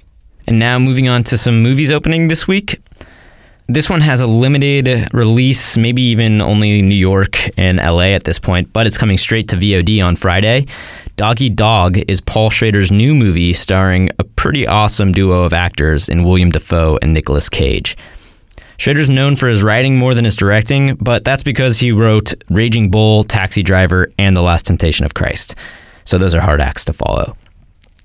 And 0.49 0.59
now 0.59 0.79
moving 0.79 1.11
on 1.11 1.25
to 1.25 1.37
some 1.37 1.63
movies 1.63 1.93
opening 1.93 2.29
this 2.29 2.49
week. 2.49 2.81
This 3.67 3.91
one 3.91 4.01
has 4.01 4.23
a 4.23 4.27
limited 4.27 5.13
release, 5.13 5.77
maybe 5.77 6.01
even 6.01 6.41
only 6.41 6.81
New 6.81 6.97
York 6.97 7.51
and 7.59 7.77
LA 7.77 8.15
at 8.15 8.25
this 8.25 8.39
point, 8.39 8.73
but 8.73 8.87
it's 8.87 8.97
coming 8.97 9.19
straight 9.19 9.49
to 9.49 9.57
VOD 9.57 10.03
on 10.03 10.17
Friday. 10.17 10.65
Dog 11.17 11.43
Eat 11.43 11.55
Dog 11.55 11.99
is 12.09 12.23
Paul 12.23 12.49
Schrader's 12.49 12.91
new 12.91 13.15
movie 13.15 13.53
starring 13.53 14.09
a 14.19 14.25
pretty 14.25 14.67
awesome 14.67 15.13
duo 15.13 15.43
of 15.43 15.53
actors 15.53 16.09
in 16.09 16.25
William 16.25 16.51
Dafoe 16.51 16.99
and 17.03 17.13
Nicolas 17.13 17.51
Cage. 17.51 17.95
Schrader's 18.79 19.11
known 19.11 19.37
for 19.37 19.49
his 19.49 19.63
writing 19.63 19.99
more 19.99 20.15
than 20.15 20.25
his 20.25 20.35
directing, 20.35 20.95
but 20.95 21.27
that's 21.27 21.43
because 21.43 21.79
he 21.79 21.93
wrote 21.93 22.33
Raging 22.49 22.91
Bull, 22.91 23.23
Taxi 23.23 23.63
Driver, 23.63 24.11
and 24.19 24.35
The 24.35 24.41
Last 24.41 24.65
Temptation 24.65 25.05
of 25.05 25.13
Christ. 25.13 25.57
So 26.07 26.17
those 26.17 26.35
are 26.35 26.41
hard 26.41 26.63
acts 26.63 26.87
to 26.87 26.95
follow. 26.95 27.37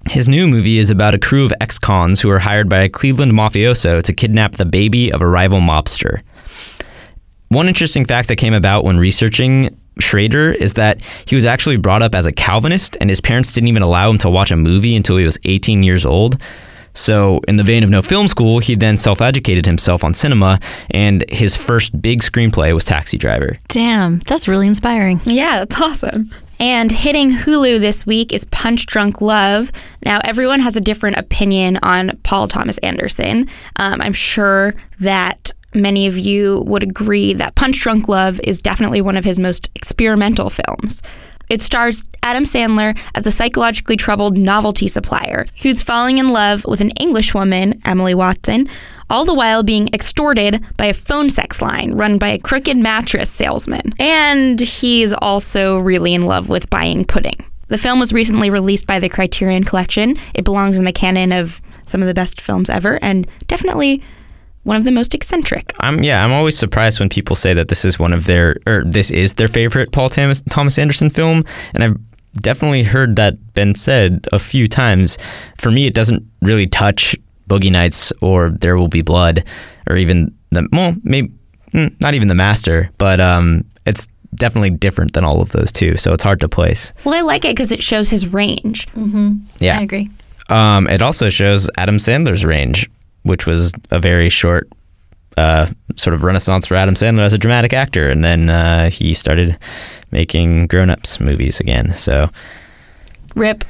His 0.09 0.27
new 0.27 0.47
movie 0.47 0.79
is 0.79 0.89
about 0.89 1.15
a 1.15 1.19
crew 1.19 1.45
of 1.45 1.53
ex 1.61 1.79
cons 1.79 2.21
who 2.21 2.29
are 2.29 2.39
hired 2.39 2.69
by 2.69 2.79
a 2.79 2.89
Cleveland 2.89 3.31
mafioso 3.31 4.03
to 4.03 4.13
kidnap 4.13 4.53
the 4.53 4.65
baby 4.65 5.11
of 5.11 5.21
a 5.21 5.27
rival 5.27 5.59
mobster. 5.59 6.21
One 7.49 7.67
interesting 7.67 8.05
fact 8.05 8.27
that 8.29 8.35
came 8.35 8.53
about 8.53 8.83
when 8.83 8.97
researching 8.97 9.77
Schrader 9.99 10.51
is 10.51 10.73
that 10.73 11.01
he 11.27 11.35
was 11.35 11.45
actually 11.45 11.77
brought 11.77 12.01
up 12.01 12.15
as 12.15 12.25
a 12.25 12.31
Calvinist, 12.31 12.97
and 12.99 13.09
his 13.09 13.21
parents 13.21 13.53
didn't 13.53 13.69
even 13.69 13.83
allow 13.83 14.09
him 14.09 14.17
to 14.19 14.29
watch 14.29 14.51
a 14.51 14.55
movie 14.55 14.95
until 14.95 15.17
he 15.17 15.25
was 15.25 15.39
18 15.45 15.83
years 15.83 16.05
old. 16.05 16.37
So, 16.95 17.41
in 17.47 17.55
the 17.55 17.63
vein 17.63 17.83
of 17.83 17.89
no 17.89 18.01
film 18.03 18.27
school, 18.27 18.59
he 18.59 18.75
then 18.75 18.97
self 18.97 19.21
educated 19.21 19.65
himself 19.65 20.03
on 20.03 20.13
cinema, 20.13 20.59
and 20.91 21.25
his 21.29 21.55
first 21.55 21.99
big 22.01 22.21
screenplay 22.21 22.73
was 22.73 22.85
Taxi 22.85 23.17
Driver. 23.17 23.57
Damn, 23.67 24.19
that's 24.19 24.47
really 24.47 24.67
inspiring. 24.67 25.19
Yeah, 25.25 25.59
that's 25.59 25.81
awesome. 25.81 26.31
And 26.59 26.91
hitting 26.91 27.31
Hulu 27.31 27.79
this 27.79 28.05
week 28.05 28.31
is 28.31 28.45
Punch 28.45 28.85
Drunk 28.85 29.21
Love. 29.21 29.71
Now, 30.05 30.21
everyone 30.23 30.59
has 30.61 30.75
a 30.75 30.81
different 30.81 31.17
opinion 31.17 31.77
on 31.83 32.17
Paul 32.23 32.47
Thomas 32.47 32.77
Anderson. 32.79 33.49
Um, 33.77 34.01
I'm 34.01 34.13
sure 34.13 34.73
that 34.99 35.51
many 35.73 36.05
of 36.05 36.17
you 36.17 36.63
would 36.65 36.83
agree 36.83 37.33
that 37.33 37.55
Punch 37.55 37.79
Drunk 37.79 38.07
Love 38.07 38.39
is 38.43 38.61
definitely 38.61 39.01
one 39.01 39.17
of 39.17 39.25
his 39.25 39.39
most 39.39 39.69
experimental 39.75 40.49
films. 40.49 41.01
It 41.53 41.61
stars 41.61 42.03
Adam 42.23 42.45
Sandler 42.45 42.97
as 43.13 43.27
a 43.27 43.31
psychologically 43.31 43.95
troubled 43.95 44.35
novelty 44.35 44.87
supplier 44.87 45.45
who's 45.61 45.83
falling 45.83 46.17
in 46.17 46.29
love 46.29 46.65
with 46.65 46.81
an 46.81 46.89
English 46.99 47.35
woman, 47.35 47.79
Emily 47.85 48.15
Watson, 48.15 48.67
all 49.07 49.23
the 49.23 49.35
while 49.35 49.61
being 49.61 49.87
extorted 49.93 50.65
by 50.77 50.85
a 50.85 50.95
phone 50.95 51.29
sex 51.29 51.61
line 51.61 51.93
run 51.93 52.17
by 52.17 52.29
a 52.29 52.39
crooked 52.39 52.75
mattress 52.75 53.29
salesman. 53.29 53.93
And 53.99 54.59
he's 54.59 55.13
also 55.13 55.77
really 55.77 56.15
in 56.15 56.23
love 56.23 56.49
with 56.49 56.71
buying 56.71 57.05
pudding. 57.05 57.45
The 57.67 57.77
film 57.77 57.99
was 57.99 58.11
recently 58.11 58.49
released 58.49 58.87
by 58.87 58.97
the 58.97 59.07
Criterion 59.07 59.63
Collection. 59.63 60.17
It 60.33 60.45
belongs 60.45 60.79
in 60.79 60.85
the 60.85 60.91
canon 60.91 61.31
of 61.31 61.61
some 61.85 62.01
of 62.01 62.07
the 62.07 62.15
best 62.15 62.41
films 62.41 62.67
ever 62.67 62.97
and 63.03 63.27
definitely 63.45 64.01
one 64.63 64.77
of 64.77 64.83
the 64.83 64.91
most 64.91 65.13
eccentric. 65.13 65.73
I'm 65.79 66.03
yeah, 66.03 66.23
I'm 66.23 66.31
always 66.31 66.57
surprised 66.57 66.99
when 66.99 67.09
people 67.09 67.35
say 67.35 67.53
that 67.53 67.67
this 67.67 67.85
is 67.85 67.99
one 67.99 68.13
of 68.13 68.25
their 68.25 68.57
or 68.65 68.83
this 68.85 69.11
is 69.11 69.35
their 69.35 69.47
favorite 69.47 69.91
Paul 69.91 70.09
Thomas, 70.09 70.41
Thomas 70.49 70.77
Anderson 70.79 71.09
film, 71.09 71.43
and 71.73 71.83
I've 71.83 71.97
definitely 72.41 72.83
heard 72.83 73.15
that 73.17 73.53
been 73.53 73.75
said 73.75 74.27
a 74.31 74.39
few 74.39 74.67
times. 74.67 75.17
For 75.57 75.71
me, 75.71 75.85
it 75.85 75.93
doesn't 75.93 76.23
really 76.41 76.67
touch 76.67 77.15
Boogie 77.49 77.71
Nights 77.71 78.11
or 78.21 78.49
There 78.49 78.77
Will 78.77 78.87
Be 78.87 79.01
Blood, 79.01 79.43
or 79.89 79.97
even 79.97 80.33
the 80.51 80.67
well, 80.71 80.95
maybe 81.03 81.33
mm, 81.73 81.99
not 82.01 82.13
even 82.13 82.27
the 82.27 82.35
Master, 82.35 82.89
but 82.97 83.19
um, 83.19 83.65
it's 83.85 84.07
definitely 84.35 84.71
different 84.71 85.13
than 85.13 85.23
all 85.23 85.41
of 85.41 85.49
those 85.49 85.71
two. 85.71 85.97
So 85.97 86.13
it's 86.13 86.23
hard 86.23 86.39
to 86.39 86.49
place. 86.49 86.93
Well, 87.03 87.13
I 87.13 87.21
like 87.21 87.45
it 87.45 87.51
because 87.51 87.71
it 87.71 87.83
shows 87.83 88.09
his 88.09 88.27
range. 88.27 88.87
Yeah, 89.59 89.79
I 89.79 89.81
agree. 89.81 90.09
Um, 90.49 90.87
it 90.87 91.01
also 91.01 91.29
shows 91.29 91.69
Adam 91.77 91.97
Sandler's 91.97 92.43
range, 92.43 92.89
which 93.23 93.47
was 93.47 93.71
a 93.91 93.99
very 93.99 94.29
short 94.29 94.69
uh, 95.37 95.67
sort 95.95 96.13
of 96.13 96.23
renaissance 96.23 96.67
for 96.67 96.75
Adam 96.75 96.95
Sandler 96.95 97.21
as 97.23 97.33
a 97.33 97.37
dramatic 97.37 97.73
actor, 97.73 98.09
and 98.09 98.23
then 98.23 98.49
uh, 98.49 98.89
he 98.89 99.13
started 99.13 99.57
making 100.11 100.67
grown-ups 100.67 101.19
movies 101.19 101.59
again. 101.59 101.93
So 101.93 102.29
Rip. 103.35 103.63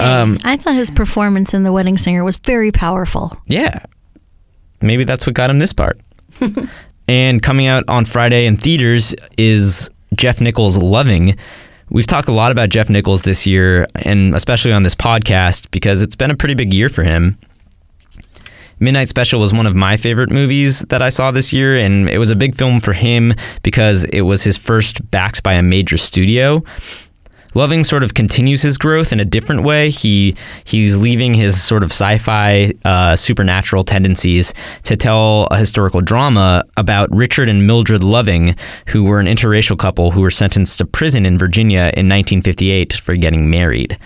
Um, 0.00 0.38
I 0.44 0.56
thought 0.56 0.74
his 0.74 0.90
performance 0.90 1.52
in 1.54 1.62
The 1.62 1.72
Wedding 1.72 1.98
Singer 1.98 2.24
was 2.24 2.36
very 2.38 2.72
powerful. 2.72 3.36
yeah, 3.46 3.84
maybe 4.80 5.04
that's 5.04 5.26
what 5.26 5.34
got 5.34 5.50
him 5.50 5.58
this 5.58 5.72
part. 5.72 6.00
and 7.08 7.42
coming 7.42 7.66
out 7.66 7.84
on 7.88 8.04
Friday 8.04 8.46
in 8.46 8.56
theaters 8.56 9.14
is 9.36 9.90
Jeff 10.16 10.40
Nichols' 10.40 10.78
Loving. 10.78 11.36
We've 11.88 12.06
talked 12.06 12.28
a 12.28 12.32
lot 12.32 12.50
about 12.52 12.70
Jeff 12.70 12.88
Nichols 12.90 13.22
this 13.22 13.46
year, 13.46 13.86
and 14.02 14.34
especially 14.34 14.72
on 14.72 14.82
this 14.82 14.94
podcast, 14.94 15.70
because 15.70 16.02
it's 16.02 16.16
been 16.16 16.30
a 16.30 16.36
pretty 16.36 16.54
big 16.54 16.72
year 16.72 16.88
for 16.88 17.04
him. 17.04 17.38
Midnight 18.78 19.08
Special 19.08 19.40
was 19.40 19.54
one 19.54 19.66
of 19.66 19.74
my 19.74 19.96
favorite 19.96 20.30
movies 20.30 20.80
that 20.90 21.00
I 21.00 21.08
saw 21.08 21.30
this 21.30 21.50
year, 21.50 21.78
and 21.78 22.10
it 22.10 22.18
was 22.18 22.30
a 22.30 22.36
big 22.36 22.54
film 22.54 22.80
for 22.80 22.92
him 22.92 23.32
because 23.62 24.04
it 24.06 24.20
was 24.20 24.44
his 24.44 24.58
first 24.58 25.10
backed 25.10 25.42
by 25.42 25.54
a 25.54 25.62
major 25.62 25.96
studio. 25.96 26.62
Loving 27.54 27.84
sort 27.84 28.04
of 28.04 28.12
continues 28.12 28.60
his 28.60 28.76
growth 28.76 29.14
in 29.14 29.20
a 29.20 29.24
different 29.24 29.62
way. 29.62 29.88
He 29.88 30.36
he's 30.64 30.98
leaving 30.98 31.32
his 31.32 31.58
sort 31.58 31.82
of 31.82 31.90
sci-fi 31.90 32.70
uh, 32.84 33.16
supernatural 33.16 33.82
tendencies 33.82 34.52
to 34.82 34.94
tell 34.94 35.48
a 35.50 35.56
historical 35.56 36.02
drama 36.02 36.64
about 36.76 37.08
Richard 37.10 37.48
and 37.48 37.66
Mildred 37.66 38.04
Loving, 38.04 38.54
who 38.88 39.04
were 39.04 39.20
an 39.20 39.26
interracial 39.26 39.78
couple 39.78 40.10
who 40.10 40.20
were 40.20 40.30
sentenced 40.30 40.76
to 40.76 40.84
prison 40.84 41.24
in 41.24 41.38
Virginia 41.38 41.90
in 41.94 42.10
1958 42.10 42.92
for 42.92 43.16
getting 43.16 43.48
married. 43.48 43.96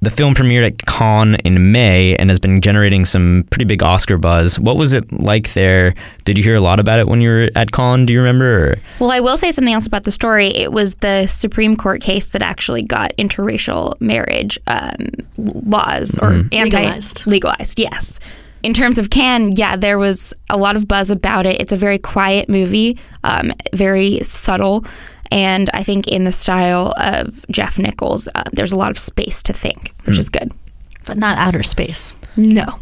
The 0.00 0.10
film 0.10 0.34
premiered 0.34 0.64
at 0.64 0.86
Cannes 0.86 1.34
in 1.44 1.72
May 1.72 2.14
and 2.14 2.30
has 2.30 2.38
been 2.38 2.60
generating 2.60 3.04
some 3.04 3.44
pretty 3.50 3.64
big 3.64 3.82
Oscar 3.82 4.16
buzz. 4.16 4.58
What 4.58 4.76
was 4.76 4.92
it 4.92 5.10
like 5.12 5.54
there? 5.54 5.92
Did 6.22 6.38
you 6.38 6.44
hear 6.44 6.54
a 6.54 6.60
lot 6.60 6.78
about 6.78 7.00
it 7.00 7.08
when 7.08 7.20
you 7.20 7.30
were 7.30 7.50
at 7.56 7.72
Cannes? 7.72 8.06
Do 8.06 8.12
you 8.12 8.20
remember? 8.20 8.70
Or? 8.72 8.76
Well, 9.00 9.10
I 9.10 9.18
will 9.18 9.36
say 9.36 9.50
something 9.50 9.74
else 9.74 9.86
about 9.86 10.04
the 10.04 10.12
story. 10.12 10.48
It 10.54 10.70
was 10.70 10.94
the 10.96 11.26
Supreme 11.26 11.76
Court 11.76 12.00
case 12.00 12.30
that 12.30 12.42
actually 12.42 12.82
got 12.84 13.12
interracial 13.16 14.00
marriage 14.00 14.56
um, 14.68 15.08
laws 15.36 16.16
or 16.18 16.32
anti 16.52 16.62
Legalized. 16.62 17.26
legalized. 17.26 17.78
Yes. 17.80 18.20
In 18.62 18.74
terms 18.74 18.98
of 18.98 19.10
Cannes, 19.10 19.54
yeah, 19.56 19.76
there 19.76 19.98
was 19.98 20.32
a 20.50 20.56
lot 20.56 20.76
of 20.76 20.86
buzz 20.86 21.10
about 21.10 21.44
it. 21.46 21.60
It's 21.60 21.72
a 21.72 21.76
very 21.76 21.98
quiet 21.98 22.48
movie, 22.48 22.98
um, 23.24 23.52
very 23.72 24.20
subtle, 24.22 24.84
and 25.30 25.70
I 25.74 25.82
think 25.82 26.06
in 26.06 26.24
the 26.24 26.32
style 26.32 26.94
of 26.96 27.44
Jeff 27.50 27.78
Nichols, 27.78 28.28
uh, 28.34 28.44
there's 28.52 28.72
a 28.72 28.76
lot 28.76 28.90
of 28.90 28.98
space 28.98 29.42
to 29.44 29.52
think, 29.52 29.94
which 30.04 30.18
is 30.18 30.28
good. 30.28 30.52
But 31.06 31.16
not 31.16 31.38
outer 31.38 31.62
space. 31.62 32.16
No. 32.36 32.80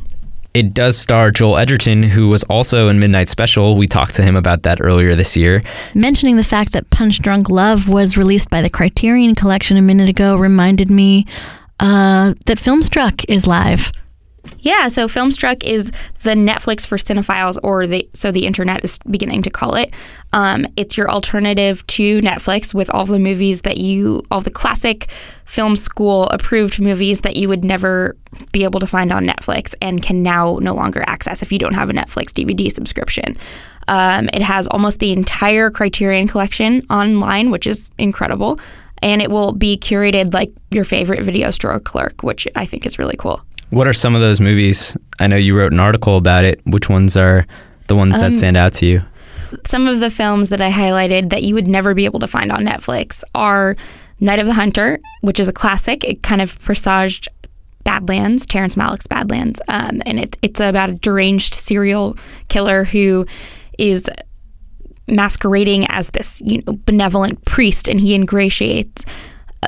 It 0.56 0.72
does 0.72 0.96
star 0.96 1.30
Joel 1.30 1.58
Edgerton, 1.58 2.02
who 2.02 2.28
was 2.28 2.42
also 2.44 2.88
in 2.88 2.98
Midnight 2.98 3.28
Special. 3.28 3.76
We 3.76 3.86
talked 3.86 4.14
to 4.14 4.22
him 4.22 4.36
about 4.36 4.62
that 4.62 4.80
earlier 4.80 5.14
this 5.14 5.36
year. 5.36 5.60
Mentioning 5.94 6.38
the 6.38 6.44
fact 6.44 6.72
that 6.72 6.88
Punch 6.88 7.20
Drunk 7.20 7.50
Love 7.50 7.88
was 7.88 8.16
released 8.16 8.48
by 8.48 8.62
the 8.62 8.70
Criterion 8.70 9.34
Collection 9.34 9.76
a 9.76 9.82
minute 9.82 10.08
ago 10.08 10.34
reminded 10.34 10.90
me 10.90 11.26
uh, 11.78 12.32
that 12.46 12.56
Filmstruck 12.56 13.24
is 13.28 13.46
live. 13.46 13.92
Yeah, 14.58 14.88
so 14.88 15.06
Filmstruck 15.06 15.62
is 15.62 15.92
the 16.22 16.34
Netflix 16.34 16.86
for 16.86 16.98
cinephiles, 16.98 17.58
or 17.62 17.86
the 17.86 18.08
so 18.12 18.30
the 18.30 18.46
internet 18.46 18.82
is 18.84 18.98
beginning 19.10 19.42
to 19.42 19.50
call 19.50 19.74
it. 19.74 19.94
Um, 20.32 20.66
it's 20.76 20.96
your 20.96 21.10
alternative 21.10 21.86
to 21.88 22.20
Netflix 22.20 22.74
with 22.74 22.90
all 22.90 23.06
the 23.06 23.18
movies 23.18 23.62
that 23.62 23.78
you, 23.78 24.22
all 24.30 24.40
the 24.40 24.50
classic 24.50 25.08
film 25.44 25.76
school 25.76 26.24
approved 26.24 26.80
movies 26.80 27.20
that 27.20 27.36
you 27.36 27.48
would 27.48 27.64
never 27.64 28.16
be 28.52 28.64
able 28.64 28.80
to 28.80 28.86
find 28.86 29.12
on 29.12 29.24
Netflix 29.24 29.74
and 29.80 30.02
can 30.02 30.22
now 30.22 30.58
no 30.60 30.74
longer 30.74 31.04
access 31.06 31.42
if 31.42 31.52
you 31.52 31.58
don't 31.58 31.74
have 31.74 31.88
a 31.88 31.92
Netflix 31.92 32.32
DVD 32.32 32.70
subscription. 32.70 33.36
Um, 33.88 34.28
it 34.32 34.42
has 34.42 34.66
almost 34.66 34.98
the 34.98 35.12
entire 35.12 35.70
Criterion 35.70 36.26
collection 36.26 36.84
online, 36.90 37.50
which 37.50 37.66
is 37.66 37.90
incredible. 37.98 38.58
And 39.02 39.20
it 39.20 39.30
will 39.30 39.52
be 39.52 39.76
curated 39.76 40.32
like 40.32 40.52
your 40.70 40.84
favorite 40.84 41.22
video 41.22 41.50
store 41.50 41.78
clerk, 41.78 42.22
which 42.22 42.48
I 42.56 42.64
think 42.64 42.86
is 42.86 42.98
really 42.98 43.16
cool. 43.16 43.42
What 43.70 43.88
are 43.88 43.92
some 43.92 44.14
of 44.14 44.20
those 44.20 44.40
movies? 44.40 44.96
I 45.18 45.26
know 45.26 45.36
you 45.36 45.56
wrote 45.56 45.72
an 45.72 45.80
article 45.80 46.16
about 46.16 46.44
it. 46.44 46.60
Which 46.64 46.88
ones 46.88 47.16
are 47.16 47.46
the 47.88 47.96
ones 47.96 48.20
that 48.20 48.32
stand 48.32 48.56
out 48.56 48.72
to 48.74 48.86
you? 48.86 49.02
some 49.64 49.86
of 49.86 50.00
the 50.00 50.10
films 50.10 50.48
that 50.48 50.60
I 50.60 50.70
highlighted 50.70 51.30
that 51.30 51.42
you 51.42 51.54
would 51.54 51.68
never 51.68 51.94
be 51.94 52.04
able 52.04 52.20
to 52.20 52.26
find 52.26 52.50
on 52.50 52.64
Netflix 52.64 53.22
are 53.34 53.76
Night 54.20 54.38
of 54.38 54.46
the 54.46 54.54
Hunter, 54.54 54.98
which 55.20 55.38
is 55.38 55.48
a 55.48 55.52
classic. 55.52 56.04
It 56.04 56.22
kind 56.22 56.40
of 56.40 56.58
presaged 56.60 57.28
Badlands, 57.84 58.46
Terrence 58.46 58.74
Malick's 58.74 59.06
Badlands, 59.06 59.60
um, 59.68 60.02
and 60.06 60.18
it, 60.18 60.38
it's 60.42 60.60
about 60.60 60.90
a 60.90 60.94
deranged 60.94 61.54
serial 61.54 62.16
killer 62.48 62.84
who 62.84 63.26
is 63.78 64.10
masquerading 65.08 65.86
as 65.88 66.10
this 66.10 66.40
you 66.44 66.62
know 66.66 66.78
benevolent 66.84 67.44
priest, 67.44 67.88
and 67.88 68.00
he 68.00 68.14
ingratiates 68.14 69.04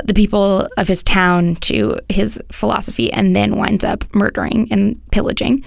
the 0.04 0.14
people 0.14 0.68
of 0.76 0.88
his 0.88 1.02
town 1.02 1.56
to 1.56 1.98
his 2.08 2.40
philosophy, 2.52 3.12
and 3.12 3.34
then 3.34 3.56
winds 3.56 3.84
up 3.84 4.04
murdering 4.14 4.68
and 4.70 5.00
pillaging. 5.10 5.64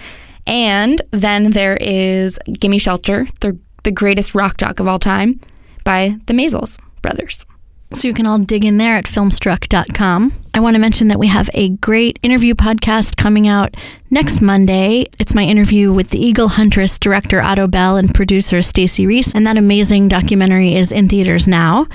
And 0.48 1.02
then 1.12 1.52
there 1.52 1.78
is 1.78 2.40
Gimme 2.60 2.80
Shelter, 2.80 3.28
the 3.42 3.58
the 3.84 3.92
greatest 3.92 4.36
rock 4.36 4.58
doc 4.58 4.80
of 4.80 4.88
all 4.88 5.00
time, 5.00 5.40
by 5.84 6.18
the 6.28 6.34
Maysles 6.34 6.78
brothers. 7.02 7.46
So 7.94 8.08
you 8.08 8.14
can 8.14 8.26
all 8.26 8.38
dig 8.38 8.64
in 8.64 8.78
there 8.78 8.96
at 8.96 9.04
filmstruck.com. 9.04 10.32
I 10.54 10.60
want 10.62 10.76
to 10.76 10.80
mention 10.80 11.10
that 11.10 11.20
we 11.20 11.28
have 11.28 11.50
a 11.54 11.70
great 11.70 12.20
interview 12.24 12.54
podcast 12.54 13.18
coming 13.18 13.50
out 13.50 13.76
next 14.10 14.42
Monday. 14.42 15.08
It's 15.20 15.36
my 15.36 15.44
interview 15.44 15.92
with 15.92 16.10
the 16.10 16.18
Eagle 16.18 16.48
Huntress 16.48 16.98
director 16.98 17.42
Otto 17.42 17.68
Bell 17.68 17.98
and 17.98 18.14
producer 18.16 18.62
Stacey 18.62 19.06
Reiss, 19.06 19.36
and 19.36 19.46
that 19.46 19.58
amazing 19.58 20.08
documentary 20.08 20.74
is 20.76 20.94
in 20.94 21.10
theaters 21.10 21.48
now. 21.48 21.88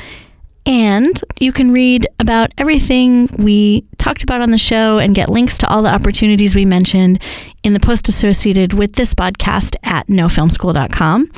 And 0.66 1.20
you 1.38 1.52
can 1.52 1.70
read 1.72 2.06
about 2.18 2.50
everything 2.58 3.28
we 3.38 3.84
talked 3.98 4.24
about 4.24 4.40
on 4.40 4.50
the 4.50 4.58
show 4.58 4.98
and 4.98 5.14
get 5.14 5.28
links 5.28 5.58
to 5.58 5.68
all 5.68 5.82
the 5.82 5.92
opportunities 5.94 6.54
we 6.56 6.64
mentioned 6.64 7.22
in 7.62 7.72
the 7.72 7.78
post 7.80 8.08
associated 8.08 8.72
with 8.74 8.94
this 8.94 9.14
podcast 9.14 9.76
at 9.84 10.08
nofilmschool.com. 10.08 11.30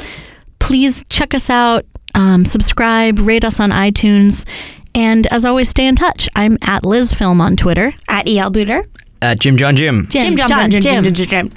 Please 0.61 1.05
check 1.11 1.35
us 1.35 1.51
out, 1.51 1.85
um, 2.15 2.45
subscribe, 2.47 3.19
rate 3.19 3.45
us 3.45 3.61
on 3.61 3.71
iTunes, 3.71 4.47
and 4.95 5.27
as 5.29 5.45
always, 5.45 5.69
stay 5.69 5.87
in 5.87 5.95
touch. 5.95 6.29
I'm 6.35 6.57
at 6.63 6.85
Liz 6.85 7.13
Film 7.13 7.41
on 7.41 7.55
Twitter. 7.57 7.93
At 8.09 8.27
EL 8.27 8.51
Buder. 8.51 8.85
At 9.21 9.39
Jim 9.41 9.57
John 9.59 9.77
Jim. 9.77 10.07
Jim, 10.09 10.37
Jim, 10.37 10.49
John, 10.49 10.71
Jim, 10.71 10.81
Jim. 10.81 11.05
Jim, 11.05 11.15
Jim, 11.15 11.27
Jim. 11.27 11.53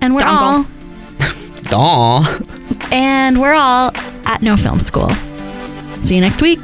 And 0.00 0.14
we're 0.14 0.24
all 0.24 0.64
Dongle. 1.64 1.72
Aw. 1.72 2.88
and 2.92 3.40
we're 3.40 3.54
all 3.54 3.90
at 4.26 4.42
No 4.42 4.56
Film 4.56 4.78
School. 4.80 5.10
See 6.00 6.14
you 6.14 6.20
next 6.20 6.40
week. 6.40 6.60